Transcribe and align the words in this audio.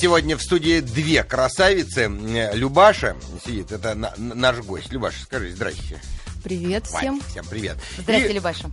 Сегодня 0.00 0.36
в 0.36 0.42
студии 0.42 0.80
две 0.80 1.24
красавицы. 1.24 2.08
Любаша 2.54 3.16
сидит, 3.44 3.72
это 3.72 3.94
на- 3.94 4.12
наш 4.16 4.58
гость. 4.58 4.92
Любаша, 4.92 5.20
скажи 5.22 5.50
здрасте. 5.52 6.00
Привет 6.44 6.88
Вань, 6.92 7.00
всем. 7.02 7.22
всем 7.28 7.44
привет. 7.46 7.76
Здравствуйте, 7.98 8.30
И- 8.30 8.34
Любаша. 8.36 8.70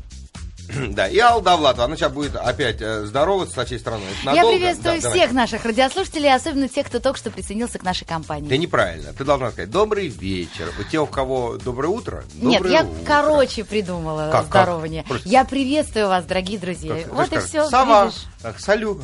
Да, 0.90 1.08
и 1.08 1.20
Алла 1.20 1.44
Довлатова, 1.44 1.86
она 1.86 1.96
сейчас 1.96 2.12
будет 2.12 2.36
опять 2.36 2.78
э, 2.82 3.06
здороваться 3.06 3.54
со 3.54 3.66
всей 3.66 3.78
страной. 3.80 4.06
Это 4.24 4.32
Я 4.32 4.36
надолго? 4.38 4.58
приветствую 4.58 4.96
Да, 4.96 5.02
давай. 5.02 5.18
всех 5.20 5.32
наших 5.32 5.64
радиослушателей, 5.66 6.34
особенно 6.34 6.68
тех, 6.68 6.88
кто 6.88 7.00
только 7.00 7.20
что 7.20 7.30
присоединился 7.30 7.78
к 7.78 7.84
нашей 7.84 8.06
компании. 8.06 8.50
Да 8.50 8.58
неправильно. 8.58 9.14
Ты 9.14 9.24
должна 9.24 9.52
сказать 9.52 9.70
добрый 9.70 10.08
вечер. 10.08 10.72
У 10.80 10.84
тех, 10.84 11.04
у 11.04 11.06
кого 11.06 11.58
доброе 11.58 11.90
утро, 11.90 12.24
Нет, 12.36 12.62
доброе 12.64 12.72
я 12.74 12.84
утро. 12.84 13.06
короче 13.06 13.64
придумала 13.64 14.30
Как, 14.32 14.42
как? 14.42 14.46
здорование. 14.48 15.04
Просто- 15.08 15.30
Я 15.30 15.44
приветствую 15.46 16.08
вас, 16.08 16.26
дорогие 16.26 16.58
друзья. 16.58 16.96
Как- 16.96 17.14
вот 17.14 17.18
как 17.18 17.26
и 17.28 17.30
скажешь, 17.48 17.50
все, 17.50 17.70
Сова. 17.70 18.06
видишь. 18.06 18.22
Так, 18.46 18.60
салю. 18.60 19.02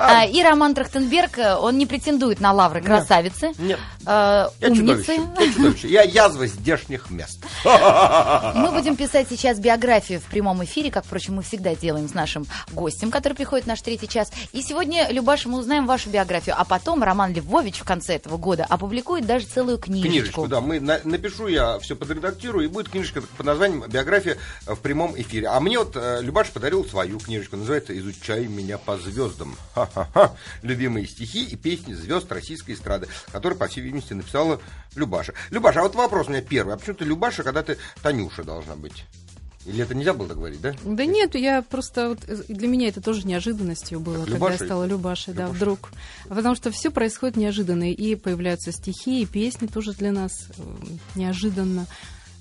А, 0.00 0.24
и 0.26 0.42
Роман 0.42 0.74
Трахтенберг, 0.74 1.38
э, 1.38 1.54
он 1.54 1.78
не 1.78 1.86
претендует 1.86 2.40
на 2.40 2.52
лавры 2.52 2.82
красавицы, 2.82 3.52
Нет. 3.56 3.78
э, 4.04 4.04
Я 4.04 4.50
умницы. 4.68 5.14
чудовище. 5.14 5.20
Я 5.38 5.52
чудовище. 5.52 5.88
Я 5.88 6.02
язва 6.02 6.46
здешних 6.48 7.08
мест. 7.08 7.38
Мы 7.64 8.72
будем 8.72 8.96
писать 8.96 9.28
сейчас 9.30 9.60
биографию 9.60 10.18
в 10.18 10.24
прямом 10.24 10.64
эфире, 10.64 10.90
как, 10.90 11.04
впрочем, 11.04 11.34
мы 11.36 11.42
всегда 11.44 11.76
делаем 11.76 12.08
с 12.08 12.14
нашим 12.14 12.46
гостем, 12.72 13.12
который 13.12 13.34
приходит 13.34 13.66
в 13.66 13.68
наш 13.68 13.80
третий 13.80 14.08
час. 14.08 14.32
И 14.52 14.60
сегодня, 14.60 15.08
Любаша, 15.12 15.48
мы 15.48 15.60
узнаем 15.60 15.86
вашу 15.86 16.10
биографию, 16.10 16.56
а 16.58 16.64
потом 16.64 17.04
Роман 17.04 17.32
Львович 17.32 17.78
в 17.78 17.84
конце 17.84 18.16
этого 18.16 18.38
года 18.38 18.66
опубликует 18.68 19.24
даже 19.24 19.46
целую 19.46 19.78
книжечку. 19.78 20.10
Книжечку, 20.10 20.46
да. 20.48 20.60
Мы 20.60 20.80
на- 20.80 20.98
напишу, 21.04 21.46
я 21.46 21.78
все 21.78 21.94
подредактирую, 21.94 22.64
и 22.64 22.68
будет 22.68 22.88
книжечка 22.88 23.22
под 23.22 23.46
названием 23.46 23.84
«Биография 23.88 24.36
в 24.66 24.76
прямом 24.80 25.14
эфире». 25.20 25.46
А 25.46 25.60
мне 25.60 25.78
вот 25.78 25.92
э, 25.94 26.18
Любаш 26.22 26.48
подарил 26.48 26.84
свою 26.84 27.20
книжечку, 27.20 27.56
называется 27.56 27.96
«Изучай 27.96 28.46
меня 28.48 28.79
по 28.84 28.96
звездам». 28.96 29.56
Ха-ха-ха. 29.74 30.34
Любимые 30.62 31.06
стихи 31.06 31.44
и 31.44 31.56
песни 31.56 31.94
звезд 31.94 32.30
российской 32.32 32.72
эстрады, 32.72 33.08
которые, 33.32 33.58
по 33.58 33.68
всей 33.68 33.80
видимости, 33.80 34.12
написала 34.12 34.60
Любаша. 34.94 35.34
Любаша, 35.50 35.80
а 35.80 35.82
вот 35.84 35.94
вопрос 35.94 36.28
у 36.28 36.30
меня 36.30 36.42
первый. 36.42 36.74
А 36.74 36.76
почему 36.76 36.96
ты 36.96 37.04
Любаша, 37.04 37.42
когда 37.42 37.62
ты 37.62 37.78
Танюша 38.02 38.44
должна 38.44 38.76
быть? 38.76 39.04
Или 39.66 39.82
это 39.82 39.94
нельзя 39.94 40.14
было 40.14 40.26
так 40.26 40.38
говорить, 40.38 40.60
да? 40.62 40.74
Да 40.84 41.04
нет, 41.04 41.34
я 41.34 41.60
просто 41.60 42.08
вот, 42.10 42.20
э, 42.26 42.44
для 42.48 42.66
меня 42.66 42.88
это 42.88 43.02
тоже 43.02 43.26
неожиданностью 43.26 44.00
было, 44.00 44.24
Как 44.24 44.32
когда 44.32 44.52
я 44.52 44.56
стала 44.56 44.84
Любашей, 44.84 45.34
да, 45.34 45.42
Любаша. 45.42 45.56
вдруг. 45.56 45.90
Потому 46.28 46.54
что 46.54 46.70
все 46.70 46.90
происходит 46.90 47.36
неожиданно, 47.36 47.92
и 47.92 48.14
появляются 48.14 48.72
стихи, 48.72 49.22
и 49.22 49.26
песни 49.26 49.66
тоже 49.66 49.92
для 49.92 50.12
нас 50.12 50.32
э, 50.56 50.62
неожиданно. 51.14 51.86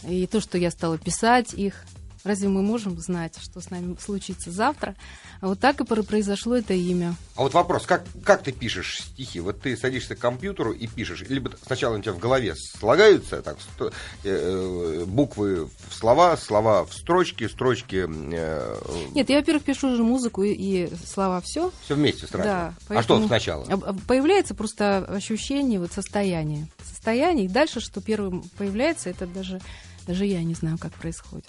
И 0.07 0.27
то, 0.27 0.39
что 0.39 0.57
я 0.57 0.71
стала 0.71 0.97
писать 0.97 1.53
их, 1.53 1.83
разве 2.23 2.47
мы 2.47 2.61
можем 2.61 2.99
знать, 2.99 3.35
что 3.41 3.61
с 3.61 3.69
нами 3.69 3.95
случится 3.99 4.51
завтра? 4.51 4.95
А 5.41 5.47
вот 5.47 5.59
так 5.59 5.79
и 5.81 5.85
про- 5.85 6.03
произошло 6.03 6.55
это 6.55 6.73
имя. 6.73 7.15
А 7.35 7.43
вот 7.43 7.53
вопрос, 7.53 7.85
как, 7.85 8.03
как 8.23 8.43
ты 8.43 8.51
пишешь 8.51 9.01
стихи? 9.01 9.39
Вот 9.39 9.61
ты 9.61 9.77
садишься 9.77 10.15
к 10.15 10.19
компьютеру 10.19 10.71
и 10.71 10.87
пишешь, 10.87 11.21
либо 11.29 11.51
сначала 11.65 11.97
у 11.97 12.01
тебя 12.01 12.13
в 12.13 12.19
голове 12.19 12.55
слагаются 12.55 13.41
так, 13.41 13.57
э, 13.79 13.89
э, 14.23 15.05
буквы 15.05 15.65
в 15.65 15.93
слова, 15.93 16.35
слова 16.37 16.85
в 16.85 16.93
строчки, 16.93 17.47
строчки 17.47 18.05
э, 18.07 18.75
Нет, 19.13 19.29
я, 19.29 19.37
во-первых, 19.37 19.63
пишу 19.63 19.89
уже 19.93 20.03
музыку 20.03 20.43
и, 20.43 20.51
и 20.51 20.89
слова 21.05 21.41
все. 21.41 21.71
все 21.85 21.95
вместе 21.95 22.27
сразу. 22.27 22.43
Да, 22.43 22.73
а 22.89 23.03
что 23.03 23.25
сначала? 23.25 23.65
Появляется 24.07 24.55
просто 24.55 24.97
ощущение, 25.05 25.79
вот 25.79 25.91
состояние. 25.91 26.67
Состояние, 26.83 27.45
и 27.45 27.49
дальше, 27.49 27.79
что 27.79 28.01
первым 28.01 28.43
появляется, 28.57 29.09
это 29.09 29.25
даже, 29.25 29.61
даже 30.05 30.25
я 30.25 30.43
не 30.43 30.53
знаю, 30.53 30.77
как 30.77 30.93
происходит. 30.93 31.47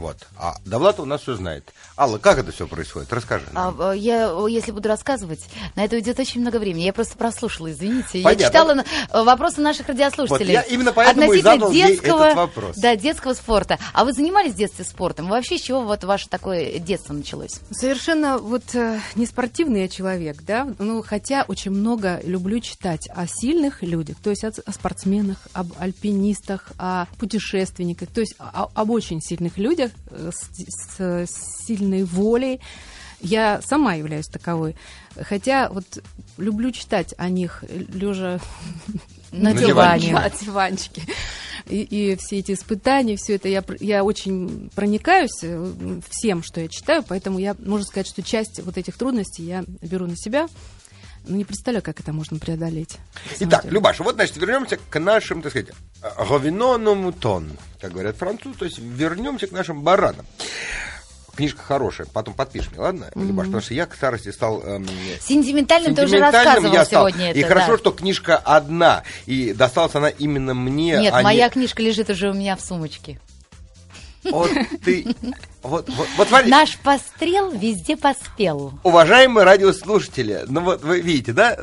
Вот. 0.00 0.16
А 0.38 0.54
Довлатов 0.64 1.00
у 1.00 1.04
нас 1.04 1.20
все 1.20 1.34
знает. 1.34 1.72
Алла, 1.98 2.16
как 2.16 2.38
это 2.38 2.52
все 2.52 2.66
происходит? 2.66 3.12
Расскажи. 3.12 3.44
нам. 3.52 3.76
А, 3.78 3.94
э, 3.94 3.98
я, 3.98 4.34
если 4.48 4.70
буду 4.72 4.88
рассказывать, 4.88 5.40
на 5.76 5.84
это 5.84 5.96
уйдет 5.96 6.18
очень 6.18 6.40
много 6.40 6.56
времени. 6.56 6.84
Я 6.84 6.94
просто 6.94 7.18
прослушала, 7.18 7.70
извините. 7.70 8.22
Понятно. 8.22 8.42
Я 8.42 8.48
читала 8.48 8.74
на- 8.74 8.84
э, 9.10 9.22
вопросы 9.22 9.60
наших 9.60 9.88
радиослушателей. 9.88 10.56
Вот 10.56 10.64
я 10.66 10.74
именно 10.74 10.92
поэтому 10.94 11.20
и 11.20 11.38
относительно 11.40 11.52
задал 11.52 11.70
ей 11.72 11.86
детского, 11.88 12.22
этот 12.24 12.36
вопрос. 12.36 12.76
Да, 12.78 12.96
детского 12.96 13.34
спорта. 13.34 13.78
А 13.92 14.04
вы 14.06 14.12
занимались 14.14 14.52
в 14.52 14.56
детстве 14.56 14.84
спортом? 14.86 15.28
Вообще, 15.28 15.58
с 15.58 15.60
чего 15.60 15.82
вот 15.82 16.02
ваше 16.04 16.28
такое 16.30 16.78
детство 16.78 17.12
началось? 17.12 17.60
Совершенно 17.70 18.38
вот 18.38 18.74
э, 18.74 18.98
не 19.16 19.26
спортивный 19.26 19.82
я 19.82 19.88
человек, 19.88 20.42
да, 20.42 20.66
ну, 20.78 21.02
хотя 21.02 21.44
очень 21.46 21.72
много 21.72 22.20
люблю 22.24 22.58
читать 22.60 23.06
о 23.14 23.26
сильных 23.26 23.82
людях, 23.82 24.16
то 24.22 24.30
есть 24.30 24.44
о, 24.44 24.52
о 24.64 24.72
спортсменах, 24.72 25.36
об 25.52 25.68
альпинистах, 25.78 26.68
о 26.78 27.04
путешественниках, 27.18 28.08
то 28.08 28.20
есть 28.20 28.34
о- 28.38 28.68
об 28.74 28.90
очень 28.90 29.20
сильных 29.20 29.58
людях 29.58 29.89
э, 30.10 30.30
с, 30.32 31.00
с 31.00 31.66
сильной 31.66 32.04
волей. 32.04 32.60
Я 33.20 33.60
сама 33.62 33.94
являюсь 33.94 34.26
таковой. 34.26 34.76
Хотя 35.20 35.68
вот 35.68 35.84
люблю 36.38 36.70
читать 36.70 37.14
о 37.18 37.28
них, 37.28 37.64
лежа 37.68 38.40
На 39.32 39.52
На 39.52 39.54
диване. 39.54 40.12
на 40.12 40.30
диванчике. 40.30 41.02
И, 41.68 41.82
и 41.82 42.16
все 42.16 42.38
эти 42.38 42.52
испытания, 42.52 43.16
все 43.16 43.36
это, 43.36 43.48
я, 43.48 43.62
я 43.78 44.02
очень 44.02 44.70
проникаюсь 44.74 45.38
э, 45.42 46.00
всем, 46.08 46.42
что 46.42 46.60
я 46.60 46.68
читаю, 46.68 47.04
поэтому 47.06 47.38
я, 47.38 47.54
можно 47.58 47.84
сказать, 47.84 48.08
что 48.08 48.22
часть 48.22 48.60
вот 48.60 48.76
этих 48.76 48.96
трудностей 48.96 49.44
я 49.44 49.64
беру 49.82 50.06
на 50.06 50.16
себя. 50.16 50.48
Но 51.26 51.36
не 51.36 51.44
представляю, 51.44 51.82
как 51.82 52.00
это 52.00 52.12
можно 52.12 52.38
преодолеть. 52.38 52.96
Итак, 53.40 53.62
деле. 53.62 53.74
Любаша, 53.74 54.02
вот, 54.02 54.14
значит, 54.14 54.36
вернемся 54.36 54.78
к 54.88 54.98
нашим, 55.00 55.42
так 55.42 55.52
сказать, 55.52 55.68
говиноному 56.28 57.12
тон, 57.12 57.50
как 57.80 57.92
говорят 57.92 58.16
французы, 58.16 58.58
то 58.58 58.64
есть 58.64 58.78
вернемся 58.78 59.46
к 59.46 59.52
нашим 59.52 59.82
баранам. 59.82 60.26
Книжка 61.36 61.62
хорошая, 61.62 62.06
потом 62.12 62.34
подпишешь 62.34 62.70
мне, 62.72 62.80
ладно, 62.80 63.10
Любаш, 63.14 63.46
потому 63.46 63.62
что 63.62 63.72
я 63.72 63.86
к 63.86 63.94
старости 63.94 64.30
стал... 64.30 64.60
эм, 64.62 64.86
Сентиментальным 65.20 65.94
ты 65.94 66.02
уже 66.02 66.10
сентиментальным 66.16 66.44
рассказывал 66.46 66.74
я 66.74 66.84
стал. 66.84 67.08
сегодня 67.08 67.32
И 67.32 67.38
это. 67.38 67.48
хорошо, 67.48 67.72
да. 67.72 67.78
что 67.78 67.90
книжка 67.92 68.36
одна, 68.36 69.04
и 69.26 69.52
досталась 69.54 69.94
она 69.94 70.08
именно 70.08 70.54
мне, 70.54 70.98
Нет, 70.98 71.14
а 71.14 71.18
не- 71.18 71.24
моя 71.24 71.48
книжка 71.48 71.82
лежит 71.82 72.10
уже 72.10 72.30
у 72.30 72.34
меня 72.34 72.56
в 72.56 72.60
сумочке. 72.60 73.20
Вот 74.24 74.50
ты... 74.84 75.06
Вот, 75.62 75.88
вот, 75.88 76.08
вот 76.16 76.28
смотри, 76.28 76.50
Наш 76.50 76.78
пострел 76.78 77.50
везде 77.50 77.96
поспел. 77.96 78.72
уважаемые 78.82 79.44
радиослушатели, 79.44 80.44
ну 80.46 80.60
вот 80.62 80.82
вы 80.82 81.00
видите, 81.00 81.32
да, 81.32 81.58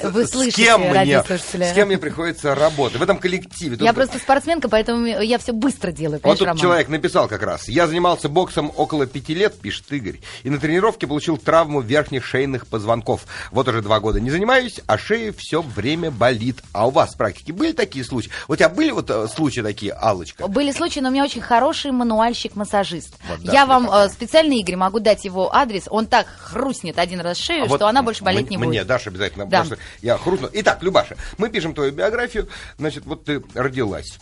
с, 0.00 0.10
Вы 0.10 0.26
с 0.26 0.30
слышите, 0.30 0.64
кем 0.64 0.80
мне, 0.82 1.22
с 1.22 1.72
кем 1.74 1.88
мне 1.88 1.98
приходится 1.98 2.54
работать 2.54 2.98
в 2.98 3.02
этом 3.02 3.18
коллективе. 3.18 3.76
Я 3.80 3.88
Тут- 3.88 3.96
просто 3.96 4.18
спортсменка, 4.18 4.68
поэтому 4.68 5.06
я 5.06 5.38
все 5.38 5.52
быстро 5.52 5.92
делаю. 5.92 6.20
Вот 6.22 6.38
тут 6.38 6.46
Роман? 6.46 6.60
человек 6.60 6.88
написал 6.88 7.28
как 7.28 7.42
раз. 7.42 7.68
Я 7.68 7.86
занимался 7.86 8.28
боксом 8.28 8.72
около 8.76 9.06
пяти 9.06 9.34
лет, 9.34 9.54
пишет 9.60 9.90
Игорь, 9.92 10.20
и 10.42 10.50
на 10.50 10.58
тренировке 10.58 11.06
получил 11.06 11.36
травму 11.36 11.80
верхних 11.80 12.24
шейных 12.24 12.66
позвонков. 12.66 13.26
Вот 13.50 13.68
уже 13.68 13.82
два 13.82 14.00
года 14.00 14.20
не 14.20 14.30
занимаюсь, 14.30 14.80
а 14.86 14.98
шея 14.98 15.32
все 15.32 15.62
время 15.62 16.10
болит. 16.10 16.58
А 16.72 16.86
у 16.86 16.90
вас 16.90 17.14
в 17.14 17.16
практике 17.16 17.52
были 17.52 17.72
такие 17.72 18.04
случаи? 18.04 18.30
У 18.48 18.56
тебя 18.56 18.68
были 18.68 18.90
вот 18.90 19.10
э, 19.10 19.26
случаи 19.28 19.60
такие, 19.60 19.92
Аллочка? 19.92 20.46
Были 20.48 20.72
случаи, 20.72 21.00
но 21.00 21.08
у 21.08 21.12
меня 21.12 21.24
очень 21.24 21.40
хороший 21.40 21.90
мануальщик-массажист. 21.92 23.14
Вот, 23.28 23.40
да, 23.42 23.52
я 23.52 23.66
вам 23.66 23.84
прекрасно. 23.84 24.06
э, 24.06 24.12
специально, 24.14 24.52
Игорь, 24.54 24.76
могу 24.76 25.00
дать 25.00 25.24
его 25.24 25.54
адрес. 25.54 25.84
Он 25.90 26.06
так 26.06 26.26
хрустнет 26.26 26.98
один 26.98 27.20
раз 27.20 27.38
шею, 27.38 27.64
А 27.64 27.66
вот 27.66 27.76
что 27.78 27.88
она 27.88 28.02
больше 28.02 28.24
болеть 28.24 28.44
м- 28.46 28.50
не 28.50 28.56
Мне 28.56 28.66
будет. 28.80 28.86
дашь 28.86 29.06
обязательно, 29.06 29.46
Да. 29.46 29.62
потому 29.64 29.79
я 30.02 30.16
хрустну. 30.18 30.48
Итак, 30.52 30.82
Любаша, 30.82 31.16
мы 31.38 31.48
пишем 31.50 31.74
твою 31.74 31.92
биографию. 31.92 32.48
Значит, 32.78 33.04
вот 33.06 33.24
ты 33.24 33.42
родилась. 33.54 34.18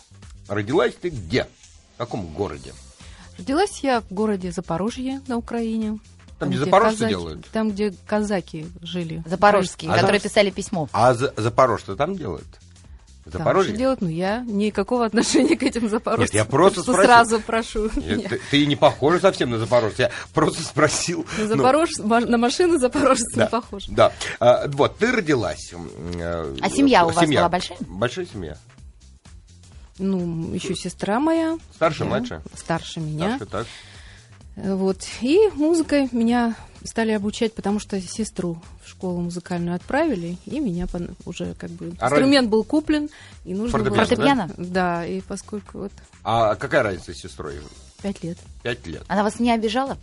Родилась 0.47 0.93
ты 0.95 1.09
где? 1.09 1.47
В 1.95 1.97
каком 1.97 2.25
городе? 2.27 2.73
Родилась 3.37 3.79
я 3.83 4.01
в 4.01 4.11
городе 4.11 4.51
Запорожье 4.51 5.21
на 5.27 5.37
Украине. 5.37 5.99
Там, 6.39 6.49
где 6.49 6.59
запорожцы 6.59 6.99
казаки- 6.99 7.09
делают? 7.09 7.45
Там, 7.51 7.71
где 7.71 7.93
казаки 8.07 8.67
жили. 8.81 9.21
Запорожские, 9.25 9.91
А 9.91 9.95
которые 9.95 10.19
за- 10.21 10.29
писали 10.29 10.49
письмо. 10.51 10.87
А 10.93 11.13
за, 11.13 11.33
Запорожцы 11.35 11.95
там 11.95 12.15
делают? 12.15 12.47
Там 13.29 13.39
Запорожье? 13.39 13.69
что 13.71 13.77
делать? 13.79 14.01
Ну, 14.01 14.07
я 14.07 14.39
никакого 14.41 15.05
отношения 15.05 15.55
к 15.55 15.63
этим 15.63 15.89
запорожцам. 15.89 16.23
Нет, 16.23 16.33
я 16.33 16.45
просто 16.45 16.81
спросил. 16.81 17.03
сразу 17.03 17.39
прошу. 17.41 17.83
Нет, 17.95 18.17
меня. 18.17 18.29
ты, 18.29 18.41
ты 18.51 18.65
не 18.65 18.75
похожа 18.75 19.19
совсем 19.19 19.49
на 19.51 19.57
запорожца. 19.57 20.03
Я 20.03 20.11
просто 20.33 20.61
спросил. 20.63 21.25
На, 21.37 21.43
ну, 21.43 21.55
Запорож- 21.63 21.99
ма- 22.03 22.19
на 22.21 22.37
машину 22.37 22.77
запорожца 22.79 23.25
да, 23.35 23.43
не 23.43 23.49
похож. 23.49 23.85
Да. 23.87 24.11
А, 24.39 24.67
вот, 24.67 24.97
ты 24.97 25.11
родилась. 25.11 25.71
э, 25.73 26.55
А 26.61 26.69
семья 26.69 27.05
у 27.05 27.09
вас 27.11 27.19
семья. 27.23 27.39
была 27.41 27.49
большая? 27.49 27.77
Большая 27.81 28.25
семья. 28.25 28.57
Ну, 29.97 30.53
еще 30.53 30.75
сестра 30.75 31.19
моя. 31.19 31.57
Старше, 31.75 32.03
я, 32.03 32.09
младше? 32.09 32.41
Старше 32.55 32.99
меня. 33.01 33.35
Старше, 33.35 33.45
так. 33.51 33.67
Э, 34.63 34.75
Вот. 34.75 35.05
И 35.21 35.49
музыкой 35.55 36.09
меня 36.11 36.55
стали 36.83 37.11
обучать, 37.11 37.53
потому 37.53 37.79
что 37.79 37.99
сестру 38.01 38.61
в 38.83 38.89
школу 38.89 39.21
музыкальную 39.21 39.75
отправили, 39.75 40.37
и 40.45 40.59
меня 40.59 40.87
уже 41.25 41.53
как 41.55 41.69
бы... 41.71 41.93
А 41.99 42.05
инструмент 42.07 42.49
был 42.49 42.63
куплен, 42.63 43.09
и 43.45 43.53
нужно 43.53 43.79
было... 43.79 43.95
Фортепиано, 43.95 44.47
Фортепиано? 44.47 44.71
Да, 44.71 45.05
и 45.05 45.21
поскольку 45.21 45.79
вот 45.79 45.91
А 46.23 46.55
какая 46.55 46.83
разница 46.83 47.13
с 47.13 47.17
сестрой? 47.17 47.55
пять 48.01 48.23
лет. 48.23 48.37
Пять 48.63 48.85
лет. 48.87 49.03
Она 49.07 49.23
вас 49.23 49.39
не 49.39 49.51
обижала? 49.51 49.97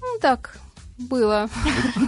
Ну, 0.00 0.18
так, 0.20 0.56
было. 0.98 1.48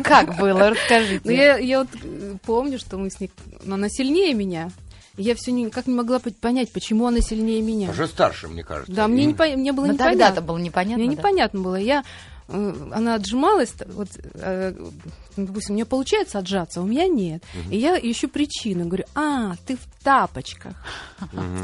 Как 0.05 0.37
было? 0.39 0.71
Расскажите. 0.71 1.21
Но 1.25 1.33
я, 1.33 1.59
я 1.59 1.81
вот 1.81 1.89
э, 2.03 2.37
помню, 2.45 2.79
что 2.79 2.97
мы 2.99 3.11
с 3.11 3.19
ней... 3.21 3.31
Но 3.65 3.75
она 3.75 3.89
сильнее 3.89 4.35
меня. 4.35 4.71
Я 5.17 5.35
все 5.37 5.53
никак 5.53 5.87
не 5.87 5.95
могла 5.95 6.19
по- 6.19 6.31
понять, 6.31 6.73
почему 6.73 7.07
она 7.07 7.21
сильнее 7.21 7.63
меня. 7.63 7.91
Уже 7.91 8.09
старше, 8.09 8.49
мне 8.49 8.65
кажется. 8.65 8.93
Да, 8.93 9.07
мне, 9.09 9.27
не, 9.27 9.35
по- 9.35 9.47
мне 9.47 9.73
было 9.73 9.87
Но 9.87 9.93
непонятно. 9.93 10.19
тогда-то 10.27 10.41
было 10.43 10.59
непонятно. 10.59 11.05
Мне 11.05 11.15
да? 11.15 11.19
непонятно 11.21 11.61
было. 11.61 11.77
Я 11.77 12.03
э, 12.49 12.75
она 12.93 13.15
отжималась, 13.15 13.75
вот, 13.87 14.09
э, 14.35 14.75
допустим, 15.37 15.75
у 15.75 15.77
нее 15.77 15.85
получается 15.85 16.39
отжаться, 16.39 16.81
а 16.81 16.83
у 16.83 16.87
меня 16.87 17.07
нет. 17.07 17.43
И 17.71 17.79
я 17.79 17.97
ищу 17.97 18.29
причину, 18.29 18.87
говорю, 18.87 19.05
а, 19.15 19.55
ты 19.67 19.77
в 19.77 20.03
тапочках. 20.05 20.75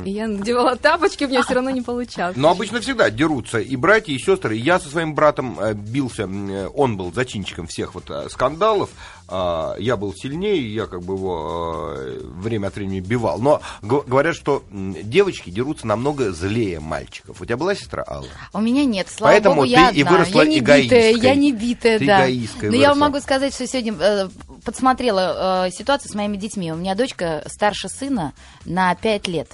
И 0.04 0.10
я 0.12 0.26
надевала 0.28 0.76
тапочки, 0.76 1.24
у 1.24 1.28
меня 1.28 1.42
все 1.42 1.54
равно 1.54 1.70
не 1.70 1.82
получалось. 1.82 2.36
Но 2.36 2.50
обычно 2.50 2.80
всегда 2.80 3.10
дерутся 3.10 3.58
и 3.58 3.76
братья, 3.76 4.12
и 4.12 4.18
сестры. 4.18 4.54
Я 4.56 4.78
со 4.80 4.88
своим 4.88 5.14
братом 5.14 5.58
э, 5.60 5.74
бился, 5.74 6.24
он 6.24 6.96
был 6.96 7.12
зачинщиком 7.12 7.66
всех 7.66 7.94
вот 7.94 8.10
скандалов. 8.30 8.90
А, 9.30 9.76
Я 9.78 9.96
был 9.96 10.12
сильнее, 10.14 10.74
я 10.74 10.86
как 10.86 11.02
бы 11.02 11.14
его 11.14 11.92
э, 11.96 12.20
время 12.24 12.68
от 12.68 12.76
времени 12.76 13.00
бивал. 13.00 13.38
Но 13.38 13.60
говорят, 13.82 14.34
что 14.34 14.62
девочки 14.70 15.50
дерутся 15.50 15.86
намного 15.86 16.30
злее 16.32 16.80
мальчиков. 16.80 17.40
У 17.40 17.44
тебя 17.44 17.56
была 17.56 17.74
сестра 17.74 18.04
Алла? 18.06 18.26
У 18.52 18.60
меня 18.60 18.84
нет, 18.84 19.08
слава 19.10 19.32
Поэтому 19.32 19.54
богу, 19.56 19.66
ты 19.66 19.72
я 19.72 19.90
и 19.90 20.02
одна. 20.02 20.12
выросла 20.12 20.42
я 20.42 20.48
не 20.48 20.60
битая, 20.60 20.80
эгоисткой. 20.82 21.20
я 21.28 21.34
не 21.34 21.52
битая, 21.52 21.98
Ты 21.98 22.06
да. 22.06 22.20
эгоисткой 22.24 22.68
Но 22.70 22.74
я 22.74 22.80
выросла. 22.80 22.88
вам 22.90 22.98
могу 23.12 23.20
сказать, 23.22 23.54
что 23.54 23.66
сегодня 23.66 23.94
э, 23.98 24.28
подсмотрела 24.64 25.66
э, 25.66 25.70
ситуацию 25.70 26.10
с 26.10 26.14
моими 26.14 26.36
детьми. 26.36 26.72
У 26.72 26.76
меня 26.76 26.94
дочка 26.94 27.42
старше 27.46 27.88
сына 27.88 28.32
на 28.64 28.94
5 28.94 29.28
лет. 29.28 29.50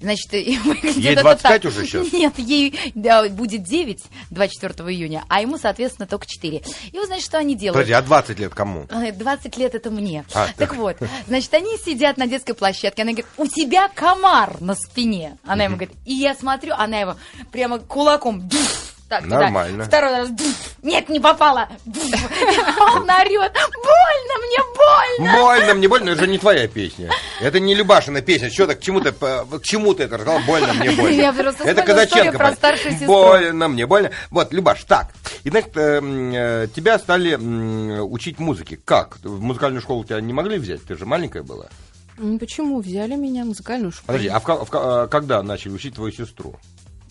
Значит, 0.00 0.32
Ей 0.32 1.12
это 1.12 1.22
25 1.22 1.62
так. 1.62 1.70
уже 1.72 1.86
щас? 1.86 2.12
Нет, 2.12 2.38
ей 2.38 2.92
да, 2.94 3.28
будет 3.28 3.62
9 3.64 3.98
24 4.30 4.90
июня, 4.90 5.24
а 5.28 5.40
ему, 5.40 5.58
соответственно, 5.58 6.06
только 6.06 6.26
4. 6.26 6.62
И 6.92 6.98
вы 6.98 7.06
знаете, 7.06 7.24
что 7.24 7.38
они 7.38 7.54
делают? 7.54 7.74
Подожди, 7.74 7.92
а 7.92 8.02
20 8.02 8.38
лет 8.38 8.54
кому? 8.54 8.86
Э, 9.20 9.24
20 9.24 9.56
лет 9.56 9.74
это 9.74 9.90
мне. 9.90 10.24
А, 10.34 10.48
так 10.56 10.74
вот, 10.74 10.96
значит, 11.26 11.52
они 11.54 11.76
сидят 11.78 12.16
на 12.16 12.26
детской 12.26 12.54
площадке. 12.54 13.02
Она 13.02 13.12
говорит, 13.12 13.26
у 13.36 13.46
тебя 13.46 13.88
комар 13.88 14.60
на 14.60 14.74
спине. 14.74 15.38
Она 15.44 15.64
ему 15.64 15.76
говорит, 15.76 15.96
и 16.04 16.14
я 16.14 16.34
смотрю, 16.34 16.74
она 16.76 16.98
его 16.98 17.16
прямо 17.52 17.78
кулаком 17.78 18.48
дф, 18.48 18.79
так, 19.10 19.24
туда. 19.24 19.40
Нормально. 19.40 19.84
Второй 19.84 20.10
раз 20.12 20.28
нет, 20.82 21.08
не 21.10 21.18
попала. 21.20 21.68
Он 21.84 23.10
орет, 23.10 23.52
больно, 23.52 24.34
мне 24.38 24.58
больно. 24.76 25.32
Больно, 25.42 25.74
мне 25.74 25.88
больно, 25.88 26.10
это 26.10 26.20
же 26.22 26.26
не 26.28 26.38
твоя 26.38 26.66
песня. 26.68 27.10
Это 27.40 27.58
не 27.60 27.74
Любашина 27.74 28.22
песня. 28.22 28.50
Что 28.50 28.68
ты, 28.68 28.76
к 28.76 28.80
чему 28.80 29.00
ты, 29.00 29.12
п- 29.12 29.44
к 29.58 29.62
чему 29.62 29.94
ты 29.94 30.04
это 30.04 30.14
сказал? 30.14 30.38
Больно, 30.46 30.72
мне 30.74 30.90
больно. 30.96 31.10
Я 31.14 31.32
просто 31.32 31.64
это 31.64 31.82
Казаченко. 31.82 32.38
про 32.38 32.52
старшую 32.52 32.92
сестру. 32.92 33.08
Больно, 33.08 33.68
мне 33.68 33.86
больно. 33.86 34.10
Вот, 34.30 34.52
Любаш, 34.52 34.84
так. 34.84 35.08
И, 35.42 35.50
значит, 35.50 35.76
э, 35.76 35.98
м, 35.98 36.32
э, 36.32 36.68
тебя 36.74 36.98
стали 36.98 37.34
учить 38.00 38.38
музыке. 38.38 38.78
Как? 38.84 39.18
В 39.24 39.42
музыкальную 39.42 39.82
школу 39.82 40.04
тебя 40.04 40.20
не 40.20 40.32
могли 40.32 40.56
взять? 40.58 40.84
Ты 40.84 40.96
же 40.96 41.04
маленькая 41.04 41.42
была. 41.42 41.66
Почему 42.38 42.80
взяли 42.80 43.16
меня 43.16 43.42
в 43.44 43.48
музыкальную 43.48 43.90
школу? 43.92 44.06
Подожди, 44.06 44.28
а 44.28 44.38
в 44.40 44.44
в 44.44 44.68
э, 44.72 45.08
когда 45.10 45.42
начали 45.42 45.72
учить 45.72 45.94
твою 45.96 46.12
сестру? 46.12 46.54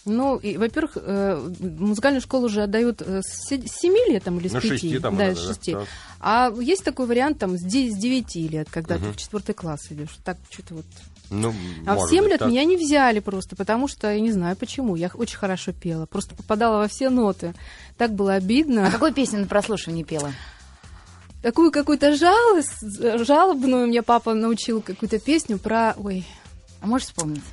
Ну, 0.10 0.38
и, 0.38 0.58
во-первых, 0.58 0.98
э, 1.02 1.50
музыкальную 1.60 2.22
школу 2.22 2.46
уже 2.48 2.64
отдают 2.64 3.02
э, 3.02 3.22
с 3.22 3.48
се- 3.48 3.62
с 3.68 3.80
7 3.80 3.94
лет 4.12 4.24
там, 4.24 4.40
или 4.40 4.48
с 4.48 4.54
Ну, 4.54 4.62
5. 4.62 4.72
шести 4.72 5.00
там, 5.00 5.16
да, 5.18 5.28
да, 5.30 5.36
с 5.36 5.42
да, 5.42 5.48
6. 5.54 5.72
да. 5.74 5.86
А 6.20 6.52
есть 6.60 6.84
такой 6.84 7.06
вариант 7.06 7.40
там 7.40 7.58
с 7.58 7.62
9, 7.62 7.94
с 7.94 7.98
9 7.98 8.36
лет, 8.50 8.68
когда 8.70 8.98
ты 8.98 9.06
в 9.12 9.18
четвертый 9.18 9.54
класс 9.54 9.88
идешь. 9.90 10.18
Так 10.24 10.38
что-то 10.50 10.76
вот. 10.76 10.86
Ну, 11.32 11.54
А 11.86 11.94
в 11.94 11.96
может 11.98 12.10
7 12.10 12.22
быть, 12.24 12.32
лет 12.32 12.40
так. 12.40 12.50
меня 12.50 12.66
не 12.66 12.76
взяли 12.76 13.20
просто, 13.20 13.56
потому 13.56 13.88
что 13.88 14.12
я 14.12 14.20
не 14.20 14.32
знаю 14.32 14.56
почему. 14.56 14.96
Я 14.96 15.12
очень 15.14 15.38
хорошо 15.38 15.72
пела, 15.74 16.06
просто 16.08 16.34
попадала 16.36 16.78
во 16.80 16.88
все 16.88 17.10
ноты. 17.10 17.54
Так 17.98 18.14
было 18.16 18.34
А 18.34 18.38
обидно. 18.38 18.90
какую 18.92 19.14
песню 19.14 19.40
на 19.42 19.46
прослушивании 19.46 20.04
пела? 20.04 20.32
Такую 21.44 21.72
какую-то 21.72 22.16
жалость, 22.18 22.82
жалобную 23.26 23.88
мне 23.88 24.02
папа 24.04 24.34
научил 24.34 24.82
какую-то 24.82 25.20
песню 25.20 25.58
про... 25.58 25.94
Ой, 25.98 26.26
А 26.82 26.88
можешь 26.88 27.08
вспомнить? 27.08 27.44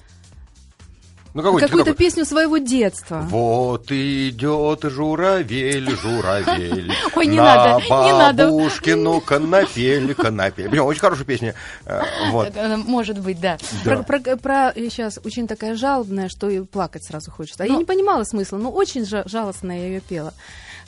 Ну, 1.36 1.42
какой 1.42 1.60
какую-то 1.60 1.90
какой? 1.90 2.04
песню 2.06 2.24
своего 2.24 2.56
детства. 2.56 3.26
Вот 3.28 3.92
идет 3.92 4.84
журавель, 4.84 5.90
журавель. 5.96 6.90
Ой, 7.14 7.26
не 7.26 7.36
на 7.36 7.44
надо, 7.44 7.84
не 7.84 8.12
надо. 8.12 8.46
бабушкину 8.50 9.20
канапель. 9.20 10.68
Блин, 10.68 10.82
очень 10.84 11.00
хорошая 11.00 11.26
песня. 11.26 11.54
Э, 11.84 12.00
Вот. 12.30 12.52
Э, 12.56 12.76
Может 12.78 13.18
быть, 13.20 13.38
да. 13.38 13.58
Да. 13.84 14.02
Про, 14.02 14.36
про- 14.38 14.72
сейчас 14.74 15.18
очень 15.24 15.46
такая 15.46 15.76
жалобная, 15.76 16.28
что 16.30 16.48
и 16.48 16.60
плакать 16.64 17.04
сразу 17.04 17.30
хочется. 17.30 17.64
А 17.64 17.66
я 17.66 17.74
Ну. 17.74 17.80
не 17.80 17.84
понимала 17.84 18.24
смысла, 18.24 18.56
но 18.56 18.70
очень 18.70 19.02
жа- 19.04 19.28
жалостно 19.28 19.72
я 19.72 19.86
ее 19.88 20.00
пела. 20.00 20.32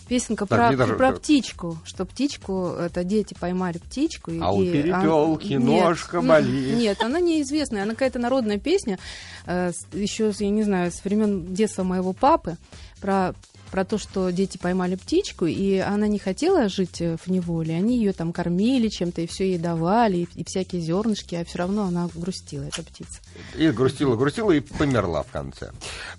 Песенка 0.09 0.47
Так, 0.47 0.71
про, 0.71 0.77
даже- 0.77 0.95
про 0.95 1.13
птичку, 1.13 1.79
что 1.85 2.05
птичку, 2.05 2.69
это 2.79 3.05
дети 3.05 3.35
поймали 3.39 3.79
птичку. 3.79 4.31
и- 4.31 4.41
А 4.41 4.51
у 4.53 4.63
и 4.63 4.71
перепелки 4.73 5.53
ан- 5.55 5.65
ножка 5.65 6.19
м, 6.19 6.27
болит. 6.29 6.77
Нет, 6.79 7.03
она 7.03 7.21
неизвестная, 7.21 7.83
она 7.83 7.93
какая-то 7.93 8.19
народная 8.19 8.59
песня, 8.59 8.99
э, 9.47 9.73
еще, 9.93 10.33
я 10.39 10.51
не 10.51 10.63
знаю, 10.63 10.91
с 10.91 11.05
времен 11.05 11.53
детства 11.55 11.83
моего 11.83 12.13
папы, 12.13 12.57
про 13.01 13.35
про 13.71 13.85
то, 13.85 13.99
что 13.99 14.31
дети 14.31 14.59
поймали 14.59 14.97
птичку, 14.97 15.47
и 15.47 15.77
она 15.79 16.09
не 16.09 16.19
хотела 16.19 16.69
жить 16.69 17.01
э, 17.01 17.17
в 17.25 17.29
неволе. 17.29 17.75
Они 17.75 17.99
ее 17.99 18.13
там 18.13 18.33
кормили 18.33 18.89
чем-то, 18.89 19.21
и 19.21 19.27
все 19.27 19.51
ей 19.51 19.59
давали, 19.59 20.19
и, 20.19 20.29
и 20.35 20.45
всякие 20.45 20.81
зернышки, 20.83 21.35
а 21.35 21.45
все 21.45 21.59
равно 21.59 21.85
она 21.85 22.09
грустила, 22.15 22.65
эта 22.65 22.83
птица. 22.83 23.21
И 23.57 23.69
грустила, 23.71 24.17
грустила 24.17 24.53
и 24.53 24.61
померла 24.61 25.23
в 25.23 25.31
конце. 25.31 25.71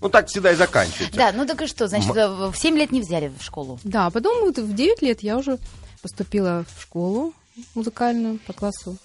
Ну, 0.01 0.09
так 0.09 0.27
всегда 0.27 0.51
и 0.51 0.55
заканчивается. 0.55 1.17
Да, 1.17 1.31
ну 1.31 1.45
так 1.45 1.61
и 1.61 1.67
что? 1.67 1.87
Значит, 1.87 2.11
в 2.15 2.53
7 2.55 2.77
лет 2.77 2.91
не 2.91 3.01
взяли 3.01 3.31
в 3.37 3.43
школу. 3.43 3.79
Да, 3.83 4.07
а 4.07 4.09
потом 4.11 4.41
вот 4.41 4.57
в 4.57 4.73
9 4.75 5.01
лет 5.01 5.21
я 5.23 5.37
уже 5.37 5.57
поступила 6.01 6.65
в 6.77 6.81
школу 6.81 7.33
музыкальную 7.75 8.39
по 8.39 8.53
классу 8.53 8.97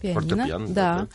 пианино. 0.00 0.20
Фортепиано, 0.20 0.66
Да. 0.68 1.06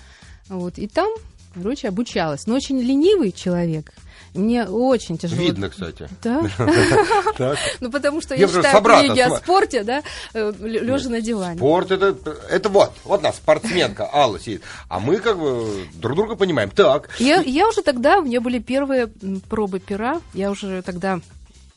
да, 0.47 0.55
Вот, 0.55 0.77
и 0.77 0.87
там, 0.87 1.09
короче, 1.53 1.87
обучалась. 1.87 2.47
Но 2.47 2.55
очень 2.55 2.79
ленивый 2.79 3.31
человек. 3.31 3.93
Мне 4.33 4.65
очень 4.65 5.17
тяжело. 5.17 5.41
Видно, 5.41 5.69
кстати. 5.69 6.07
Да? 6.21 6.41
Ну, 7.79 7.91
потому 7.91 8.21
что 8.21 8.35
Я 8.35 8.47
читаю 8.47 8.81
книги 8.83 9.19
о 9.19 9.37
спорте, 9.37 9.83
да, 9.83 10.03
лежа 10.33 11.09
на 11.09 11.21
диване. 11.21 11.57
Спорт 11.57 11.91
это, 11.91 12.15
это 12.49 12.69
вот, 12.69 12.91
вот 13.03 13.21
нас 13.21 13.37
спортсменка 13.37 14.09
Алла 14.11 14.39
сидит. 14.39 14.61
А 14.87 14.99
мы 14.99 15.17
как 15.17 15.39
бы 15.39 15.87
друг 15.95 16.15
друга 16.15 16.35
понимаем. 16.35 16.69
Так, 16.69 17.09
Я, 17.19 17.41
я 17.41 17.67
уже 17.67 17.81
тогда, 17.81 18.19
у 18.19 18.23
меня 18.23 18.41
были 18.41 18.59
первые 18.59 19.07
пробы 19.49 19.79
пера, 19.79 20.21
я 20.33 20.51
уже 20.51 20.81
тогда 20.81 21.19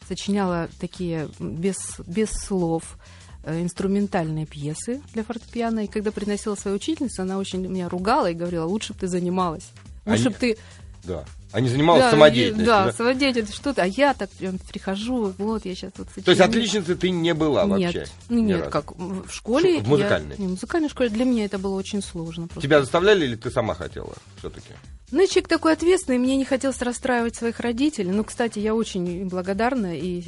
сочиняла 0.08 0.68
такие 0.80 1.28
без, 1.38 1.76
без 2.06 2.30
слов 2.30 2.98
э, 3.44 3.62
инструментальные 3.62 4.46
пьесы 4.46 5.00
для 5.14 5.24
фортепиано. 5.24 5.84
И 5.84 5.86
когда 5.86 6.10
приносила 6.10 6.54
свою 6.54 6.76
учительницу, 6.76 7.22
она 7.22 7.38
очень 7.38 7.66
меня 7.66 7.88
ругала 7.88 8.30
и 8.30 8.34
говорила, 8.34 8.66
лучше 8.66 8.92
бы 8.92 9.00
ты 9.00 9.08
занималась. 9.08 9.68
Лучше 10.04 10.26
Они- 10.26 10.34
бы 10.34 10.38
ты... 10.38 10.58
да. 11.04 11.24
Они 11.52 11.68
занимались 11.68 12.04
Да, 12.04 12.10
самодеятельностью. 12.12 12.66
Да, 12.66 12.84
да? 12.86 12.92
самодеятельность, 12.92 13.54
что-то. 13.54 13.82
А 13.82 13.86
я 13.86 14.14
так 14.14 14.30
прям 14.30 14.58
прихожу, 14.58 15.34
вот, 15.36 15.66
я 15.66 15.74
сейчас 15.74 15.92
вот 15.98 16.08
То 16.08 16.12
есть 16.16 16.26
сочиню. 16.26 16.44
отличницей 16.44 16.94
ты 16.94 17.10
не 17.10 17.34
была 17.34 17.64
Нет, 17.66 17.94
вообще? 17.94 18.06
ну 18.30 18.38
нет, 18.40 18.58
разу? 18.60 18.70
как 18.70 18.92
в 18.96 19.30
школе. 19.30 19.80
В 19.80 19.82
я- 19.82 19.88
музыкальной? 19.88 20.34
не, 20.38 20.46
в 20.46 20.50
музыкальной 20.52 20.88
школе 20.88 21.10
для 21.10 21.26
меня 21.26 21.44
это 21.44 21.58
было 21.58 21.74
очень 21.74 22.02
сложно. 22.02 22.46
просто. 22.48 22.62
Тебя 22.62 22.80
заставляли 22.80 23.26
или 23.26 23.36
ты 23.36 23.50
сама 23.50 23.74
хотела 23.74 24.14
все-таки? 24.38 24.68
Ну, 25.10 25.20
я 25.20 25.26
человек 25.26 25.48
такой 25.48 25.74
ответственный, 25.74 26.16
мне 26.16 26.36
не 26.38 26.46
хотелось 26.46 26.80
расстраивать 26.80 27.36
своих 27.36 27.60
родителей. 27.60 28.10
Ну, 28.10 28.24
кстати, 28.24 28.58
я 28.58 28.74
очень 28.74 29.28
благодарна 29.28 29.94
и, 29.94 30.20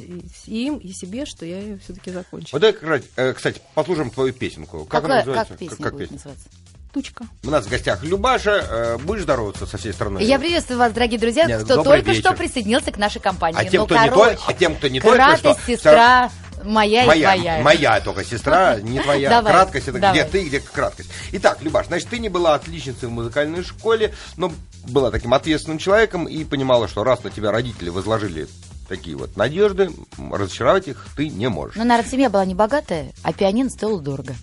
и 0.45 0.67
им, 0.67 0.77
и 0.77 0.91
себе, 0.91 1.25
что 1.25 1.43
я 1.43 1.59
ее 1.59 1.79
все-таки 1.79 2.11
закончила. 2.11 2.59
Вот 2.59 2.75
кстати, 2.75 3.05
э, 3.15 3.33
кстати, 3.33 3.61
послушаем 3.73 4.11
твою 4.11 4.31
песенку. 4.31 4.85
Как 4.85 5.05
она 5.05 5.21
Какая- 5.21 5.25
называется? 5.25 5.53
как 5.53 5.59
песня 5.59 5.83
Как 5.83 5.93
будет 5.93 6.09
песня? 6.09 6.15
называться? 6.17 6.49
Тучка. 6.95 7.25
У 7.43 7.49
нас 7.49 7.65
в 7.65 7.69
гостях 7.69 8.03
Любаша. 8.03 8.65
Э, 8.69 8.97
Будешь 8.99 9.23
здороваться 9.23 9.65
со 9.65 9.77
всей 9.77 9.91
страной? 9.91 10.23
Я 10.23 10.39
приветствую 10.39 10.79
вас, 10.79 10.93
дорогие 10.93 11.19
друзья, 11.19 11.43
Нет, 11.43 11.63
кто 11.65 11.83
только 11.83 12.13
что 12.13 12.29
вечер. 12.29 12.37
присоединился 12.37 12.93
к 12.93 12.97
нашей 12.97 13.19
компании. 13.21 13.57
А 13.59 13.65
тем, 13.65 13.81
Ну, 13.81 13.85
кто 13.85 13.95
не 14.01 14.09
короче, 14.09 14.35
той- 14.35 14.43
а 14.47 14.53
тем, 14.53 14.75
кто 14.77 14.87
не 14.87 15.01
только 15.01 15.35
что- 15.35 15.57
сестра, 15.67 16.31
моя, 16.63 17.03
и 17.03 17.07
Моя, 17.07 17.33
твоя. 17.33 17.61
моя 17.61 17.99
только 17.99 18.23
сестра, 18.23 18.77
не 18.79 19.01
твоя. 19.01 19.29
Давай, 19.29 19.51
краткость 19.51 19.89
это 19.89 19.99
давай. 19.99 20.21
где 20.21 20.23
ты, 20.29 20.47
где 20.47 20.61
краткость. 20.61 21.09
Итак, 21.33 21.57
Любаш, 21.63 21.87
значит, 21.87 22.07
ты 22.07 22.17
не 22.17 22.29
была 22.29 22.55
отличницей 22.55 23.09
в 23.09 23.11
музыкальной 23.11 23.65
школе, 23.65 24.13
но 24.37 24.53
была 24.87 25.11
таким 25.11 25.33
ответственным 25.33 25.79
человеком 25.79 26.29
и 26.29 26.45
понимала, 26.45 26.87
что 26.87 27.03
раз 27.03 27.25
на 27.25 27.29
тебя 27.29 27.51
родители 27.51 27.89
возложили 27.89 28.47
такие 28.87 29.17
вот 29.17 29.35
надежды, 29.35 29.89
разочаровать 30.31 30.87
их 30.87 31.05
ты 31.17 31.27
не 31.27 31.49
можешь. 31.49 31.75
Ну, 31.75 31.83
наверное, 31.83 32.09
семья 32.09 32.29
была 32.29 32.45
не 32.45 32.55
богатая, 32.55 33.11
а 33.21 33.33
пианино 33.33 33.69
стоило 33.69 33.99
дорого. 34.01 34.33